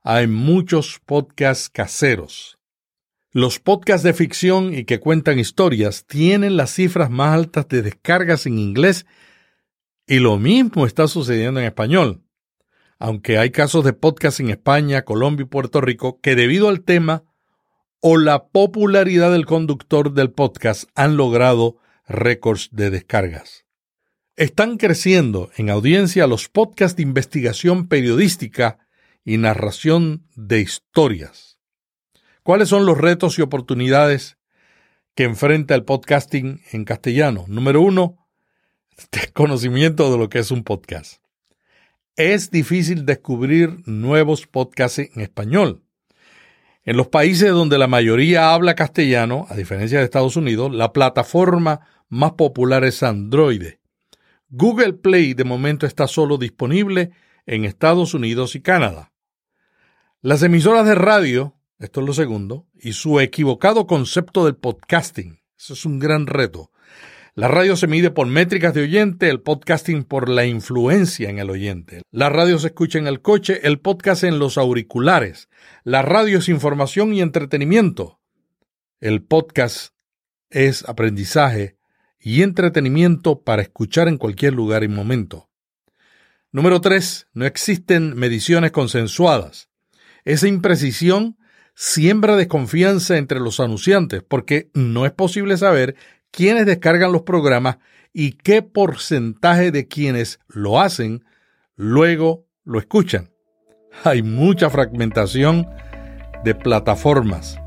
hay 0.07 0.27
muchos 0.27 1.01
podcasts 1.03 1.67
caseros. 1.67 2.59
Los 3.31 3.59
podcasts 3.59 4.03
de 4.03 4.13
ficción 4.13 4.71
y 4.71 4.85
que 4.85 4.99
cuentan 4.99 5.39
historias 5.39 6.05
tienen 6.05 6.57
las 6.57 6.75
cifras 6.75 7.09
más 7.09 7.33
altas 7.33 7.67
de 7.69 7.81
descargas 7.81 8.45
en 8.45 8.59
inglés 8.59 9.07
y 10.05 10.19
lo 10.19 10.37
mismo 10.37 10.85
está 10.85 11.07
sucediendo 11.07 11.59
en 11.59 11.65
español, 11.65 12.21
aunque 12.99 13.39
hay 13.39 13.49
casos 13.49 13.83
de 13.83 13.93
podcast 13.93 14.39
en 14.39 14.51
España, 14.51 15.05
Colombia 15.05 15.45
y 15.45 15.47
Puerto 15.47 15.81
Rico 15.81 16.19
que 16.21 16.35
debido 16.35 16.69
al 16.69 16.83
tema 16.83 17.23
o 17.99 18.17
la 18.17 18.49
popularidad 18.49 19.31
del 19.31 19.47
conductor 19.47 20.13
del 20.13 20.29
podcast 20.29 20.83
han 20.93 21.17
logrado 21.17 21.77
récords 22.07 22.69
de 22.71 22.91
descargas. 22.91 23.65
Están 24.35 24.77
creciendo 24.77 25.49
en 25.57 25.71
audiencia 25.71 26.27
los 26.27 26.47
podcasts 26.47 26.95
de 26.95 27.01
investigación 27.01 27.87
periodística 27.87 28.84
y 29.25 29.37
narración 29.37 30.27
de 30.35 30.61
historias. 30.61 31.57
¿Cuáles 32.43 32.69
son 32.69 32.85
los 32.85 32.97
retos 32.97 33.39
y 33.39 33.41
oportunidades 33.41 34.37
que 35.15 35.23
enfrenta 35.23 35.73
el 35.73 35.83
podcasting 35.83 36.61
en 36.71 36.85
castellano? 36.85 37.45
Número 37.47 37.81
uno, 37.81 38.29
desconocimiento 39.11 40.11
de 40.11 40.17
lo 40.19 40.29
que 40.29 40.39
es 40.39 40.51
un 40.51 40.63
podcast. 40.63 41.23
Es 42.15 42.51
difícil 42.51 43.05
descubrir 43.05 43.79
nuevos 43.87 44.45
podcasts 44.45 44.99
en 44.99 45.19
español. 45.19 45.81
En 46.83 46.95
los 46.95 47.07
países 47.07 47.49
donde 47.49 47.79
la 47.79 47.87
mayoría 47.87 48.53
habla 48.53 48.75
castellano, 48.75 49.47
a 49.49 49.55
diferencia 49.55 49.97
de 49.97 50.05
Estados 50.05 50.35
Unidos, 50.35 50.71
la 50.71 50.93
plataforma 50.93 51.81
más 52.09 52.33
popular 52.33 52.83
es 52.83 53.01
Android. 53.01 53.63
Google 54.49 54.93
Play 54.93 55.33
de 55.33 55.43
momento 55.43 55.87
está 55.87 56.07
solo 56.07 56.37
disponible 56.37 57.09
en 57.47 57.65
Estados 57.65 58.13
Unidos 58.13 58.55
y 58.55 58.61
Canadá. 58.61 59.11
Las 60.25 60.41
emisoras 60.41 60.87
de 60.87 60.95
radio, 60.95 61.53
esto 61.77 61.99
es 61.99 62.07
lo 62.07 62.11
segundo, 62.11 62.65
y 62.73 62.93
su 62.93 63.19
equivocado 63.19 63.85
concepto 63.85 64.43
del 64.43 64.55
podcasting, 64.55 65.39
eso 65.55 65.73
es 65.73 65.85
un 65.85 65.99
gran 65.99 66.25
reto. 66.25 66.71
La 67.35 67.47
radio 67.47 67.75
se 67.75 67.85
mide 67.85 68.09
por 68.09 68.25
métricas 68.25 68.73
de 68.73 68.81
oyente, 68.81 69.29
el 69.29 69.41
podcasting 69.41 70.03
por 70.03 70.27
la 70.27 70.47
influencia 70.47 71.29
en 71.29 71.37
el 71.37 71.51
oyente. 71.51 72.01
La 72.09 72.29
radio 72.29 72.57
se 72.57 72.69
escucha 72.69 72.97
en 72.97 73.05
el 73.05 73.21
coche, 73.21 73.67
el 73.67 73.79
podcast 73.79 74.23
en 74.23 74.39
los 74.39 74.57
auriculares. 74.57 75.47
La 75.83 76.01
radio 76.01 76.39
es 76.39 76.49
información 76.49 77.13
y 77.13 77.21
entretenimiento. 77.21 78.19
El 78.99 79.21
podcast 79.21 79.93
es 80.49 80.89
aprendizaje 80.89 81.77
y 82.19 82.41
entretenimiento 82.41 83.43
para 83.43 83.61
escuchar 83.61 84.07
en 84.07 84.17
cualquier 84.17 84.53
lugar 84.53 84.83
y 84.83 84.87
momento. 84.87 85.51
Número 86.51 86.81
3. 86.81 87.27
No 87.33 87.45
existen 87.45 88.15
mediciones 88.15 88.71
consensuadas. 88.71 89.69
Esa 90.25 90.47
imprecisión 90.47 91.37
siembra 91.75 92.35
desconfianza 92.35 93.17
entre 93.17 93.39
los 93.39 93.59
anunciantes 93.59 94.23
porque 94.27 94.69
no 94.73 95.05
es 95.05 95.11
posible 95.11 95.55
saber 95.55 95.95
quiénes 96.31 96.65
descargan 96.65 97.11
los 97.11 97.21
programas 97.21 97.77
y 98.11 98.31
qué 98.31 98.63
porcentaje 98.63 99.71
de 99.71 99.87
quienes 99.87 100.39
lo 100.47 100.81
hacen 100.81 101.23
luego 101.75 102.47
lo 102.63 102.79
escuchan. 102.79 103.29
Hay 104.03 104.23
mucha 104.23 104.69
fragmentación 104.71 105.67
de 106.43 106.55
plataformas. 106.55 107.59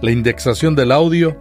La 0.00 0.12
indexación 0.12 0.76
del 0.76 0.92
audio 0.92 1.40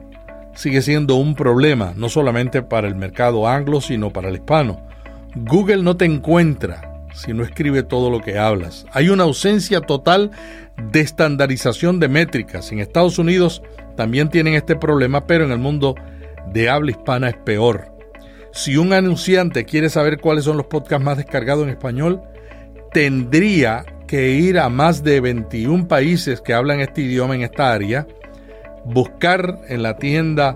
sigue 0.55 0.81
siendo 0.81 1.15
un 1.15 1.35
problema, 1.35 1.93
no 1.95 2.09
solamente 2.09 2.63
para 2.63 2.87
el 2.87 2.95
mercado 2.95 3.47
anglo, 3.47 3.81
sino 3.81 4.11
para 4.11 4.29
el 4.29 4.35
hispano. 4.35 4.87
Google 5.35 5.83
no 5.83 5.95
te 5.95 6.05
encuentra 6.05 6.94
si 7.15 7.33
no 7.33 7.43
escribe 7.43 7.83
todo 7.83 8.09
lo 8.09 8.21
que 8.21 8.37
hablas. 8.37 8.85
Hay 8.91 9.09
una 9.09 9.23
ausencia 9.23 9.81
total 9.81 10.31
de 10.91 10.99
estandarización 10.99 11.99
de 11.99 12.09
métricas. 12.09 12.71
En 12.71 12.79
Estados 12.79 13.17
Unidos 13.17 13.61
también 13.95 14.29
tienen 14.29 14.53
este 14.53 14.75
problema, 14.75 15.25
pero 15.25 15.45
en 15.45 15.51
el 15.51 15.59
mundo 15.59 15.95
de 16.51 16.69
habla 16.69 16.91
hispana 16.91 17.29
es 17.29 17.37
peor. 17.37 17.91
Si 18.51 18.77
un 18.77 18.93
anunciante 18.93 19.65
quiere 19.65 19.89
saber 19.89 20.19
cuáles 20.19 20.45
son 20.45 20.57
los 20.57 20.67
podcasts 20.67 21.03
más 21.03 21.17
descargados 21.17 21.63
en 21.63 21.69
español, 21.69 22.21
tendría 22.91 23.85
que 24.07 24.31
ir 24.31 24.59
a 24.59 24.69
más 24.69 25.03
de 25.03 25.19
21 25.19 25.87
países 25.87 26.41
que 26.41 26.53
hablan 26.53 26.79
este 26.79 27.01
idioma 27.01 27.35
en 27.35 27.41
esta 27.41 27.73
área, 27.73 28.07
buscar 28.85 29.59
en 29.67 29.83
la 29.83 29.97
tienda 29.97 30.55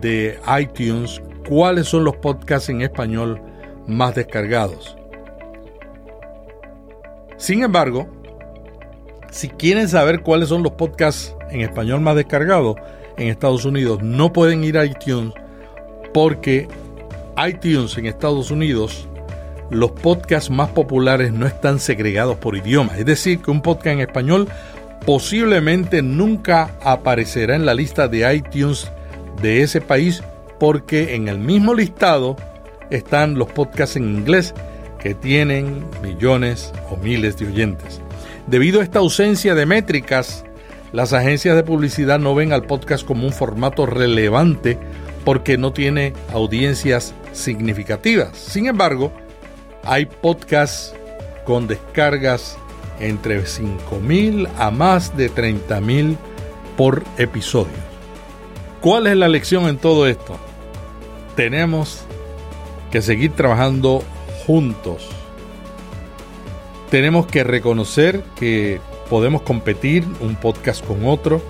de 0.00 0.38
iTunes 0.60 1.22
cuáles 1.48 1.88
son 1.88 2.04
los 2.04 2.16
podcasts 2.16 2.68
en 2.68 2.82
español 2.82 3.40
más 3.86 4.14
descargados. 4.14 4.99
Sin 7.40 7.62
embargo, 7.62 8.06
si 9.30 9.48
quieren 9.48 9.88
saber 9.88 10.20
cuáles 10.20 10.50
son 10.50 10.62
los 10.62 10.72
podcasts 10.72 11.34
en 11.50 11.62
español 11.62 12.02
más 12.02 12.14
descargados, 12.14 12.76
en 13.16 13.28
Estados 13.28 13.64
Unidos 13.64 14.02
no 14.02 14.30
pueden 14.30 14.62
ir 14.62 14.76
a 14.76 14.84
iTunes 14.84 15.32
porque 16.12 16.68
iTunes 17.48 17.96
en 17.96 18.04
Estados 18.04 18.50
Unidos 18.50 19.08
los 19.70 19.90
podcasts 19.92 20.50
más 20.50 20.68
populares 20.68 21.32
no 21.32 21.46
están 21.46 21.80
segregados 21.80 22.36
por 22.36 22.58
idioma. 22.58 22.98
Es 22.98 23.06
decir, 23.06 23.40
que 23.40 23.50
un 23.50 23.62
podcast 23.62 23.94
en 23.94 24.00
español 24.00 24.46
posiblemente 25.06 26.02
nunca 26.02 26.72
aparecerá 26.82 27.56
en 27.56 27.64
la 27.64 27.72
lista 27.72 28.06
de 28.06 28.34
iTunes 28.34 28.90
de 29.40 29.62
ese 29.62 29.80
país 29.80 30.22
porque 30.58 31.14
en 31.14 31.28
el 31.28 31.38
mismo 31.38 31.72
listado 31.72 32.36
están 32.90 33.36
los 33.36 33.50
podcasts 33.50 33.96
en 33.96 34.04
inglés 34.04 34.52
que 35.00 35.14
tienen 35.14 35.84
millones 36.02 36.72
o 36.90 36.96
miles 36.96 37.36
de 37.38 37.46
oyentes. 37.46 38.00
Debido 38.46 38.80
a 38.80 38.82
esta 38.82 38.98
ausencia 38.98 39.54
de 39.54 39.66
métricas, 39.66 40.44
las 40.92 41.12
agencias 41.12 41.56
de 41.56 41.62
publicidad 41.62 42.18
no 42.18 42.34
ven 42.34 42.52
al 42.52 42.64
podcast 42.64 43.06
como 43.06 43.26
un 43.26 43.32
formato 43.32 43.86
relevante 43.86 44.78
porque 45.24 45.58
no 45.58 45.72
tiene 45.72 46.12
audiencias 46.32 47.14
significativas. 47.32 48.36
Sin 48.36 48.66
embargo, 48.66 49.12
hay 49.84 50.06
podcasts 50.06 50.94
con 51.44 51.66
descargas 51.66 52.58
entre 52.98 53.42
5.000 53.42 54.48
a 54.58 54.70
más 54.70 55.16
de 55.16 55.30
30.000 55.30 56.16
por 56.76 57.04
episodio. 57.18 57.90
¿Cuál 58.80 59.06
es 59.06 59.16
la 59.16 59.28
lección 59.28 59.68
en 59.68 59.78
todo 59.78 60.06
esto? 60.06 60.38
Tenemos 61.36 62.02
que 62.90 63.02
seguir 63.02 63.32
trabajando 63.32 64.02
juntos. 64.50 65.06
Tenemos 66.90 67.26
que 67.26 67.44
reconocer 67.44 68.24
que 68.34 68.80
podemos 69.08 69.42
competir 69.42 70.04
un 70.18 70.34
podcast 70.34 70.84
con 70.84 71.06
otro, 71.06 71.40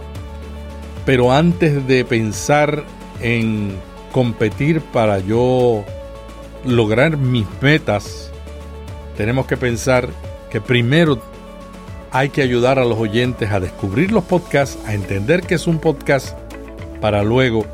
pero 1.07 1.33
antes 1.33 1.87
de 1.87 2.05
pensar 2.05 2.85
en 3.23 3.73
competir 4.13 4.83
para 4.83 5.19
yo 5.19 5.83
lograr 6.67 7.17
mis 7.17 7.47
metas, 7.63 8.31
tenemos 9.17 9.47
que 9.47 9.57
pensar 9.57 10.07
que 10.51 10.61
primero 10.61 11.23
hay 12.11 12.29
que 12.29 12.43
ayudar 12.43 12.79
a 12.79 12.85
los 12.85 12.99
oyentes 12.99 13.51
a 13.51 13.61
descubrir 13.61 14.13
los 14.13 14.25
podcasts, 14.25 14.79
a 14.87 14.93
entender 14.93 15.41
que 15.41 15.55
es 15.55 15.67
un 15.67 15.79
podcast, 15.79 16.37
para 17.01 17.23
luego 17.23 17.65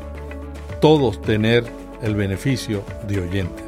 todos 0.79 1.21
tener 1.21 1.65
el 2.01 2.15
beneficio 2.15 2.81
de 3.09 3.19
oyentes. 3.19 3.66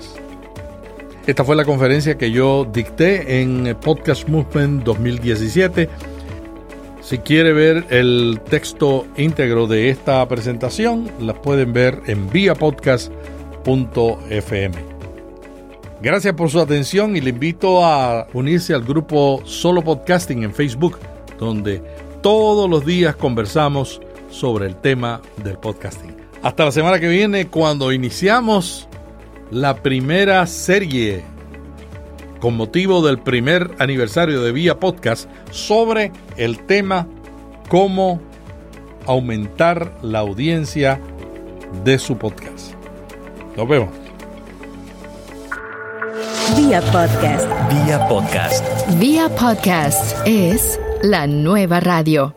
Esta 1.30 1.44
fue 1.44 1.56
la 1.56 1.64
conferencia 1.64 2.18
que 2.18 2.32
yo 2.32 2.66
dicté 2.66 3.42
en 3.42 3.78
Podcast 3.80 4.28
Movement 4.28 4.84
2017 4.84 5.88
si 7.02 7.20
quiere 7.20 7.54
ver 7.54 7.86
el 7.92 8.42
texto 8.50 9.06
íntegro 9.16 9.68
de 9.68 9.90
esta 9.90 10.28
presentación, 10.28 11.08
la 11.20 11.40
pueden 11.40 11.72
ver 11.72 12.02
en 12.08 12.32
viapodcast.fm. 12.32 14.76
Gracias 16.02 16.34
por 16.34 16.50
su 16.50 16.60
atención 16.60 17.16
y 17.16 17.22
le 17.22 17.30
invito 17.30 17.86
a 17.86 18.26
unirse 18.34 18.74
al 18.74 18.84
grupo 18.84 19.44
Solo 19.46 19.84
Podcasting 19.84 20.42
en 20.42 20.52
Facebook, 20.52 20.98
donde 21.38 21.84
todos 22.24 22.68
los 22.68 22.84
días 22.84 23.16
conversamos 23.16 24.02
sobre 24.32 24.66
el 24.66 24.78
tema 24.78 25.22
del 25.44 25.60
podcasting. 25.60 26.18
Hasta 26.42 26.66
la 26.66 26.72
semana 26.72 27.00
que 27.00 27.08
viene 27.08 27.46
cuando 27.46 27.92
iniciamos 27.92 28.89
la 29.52 29.82
primera 29.82 30.46
serie 30.46 31.24
con 32.40 32.56
motivo 32.56 33.06
del 33.06 33.20
primer 33.20 33.72
aniversario 33.80 34.42
de 34.42 34.52
Vía 34.52 34.80
Podcast 34.80 35.30
sobre 35.52 36.12
el 36.38 36.66
tema 36.66 37.08
cómo 37.68 38.22
aumentar 39.06 39.94
la 40.02 40.20
audiencia 40.20 41.00
de 41.84 42.00
su 42.00 42.18
podcast. 42.18 42.74
Nos 43.58 43.68
vemos. 43.68 43.90
Vía 46.56 46.82
Podcast. 46.82 47.48
Vía 47.70 48.08
Podcast. 48.08 48.66
Vía 49.00 49.30
Podcast 49.30 50.18
es 50.26 50.80
la 51.02 51.28
nueva 51.28 51.80
radio. 51.80 52.36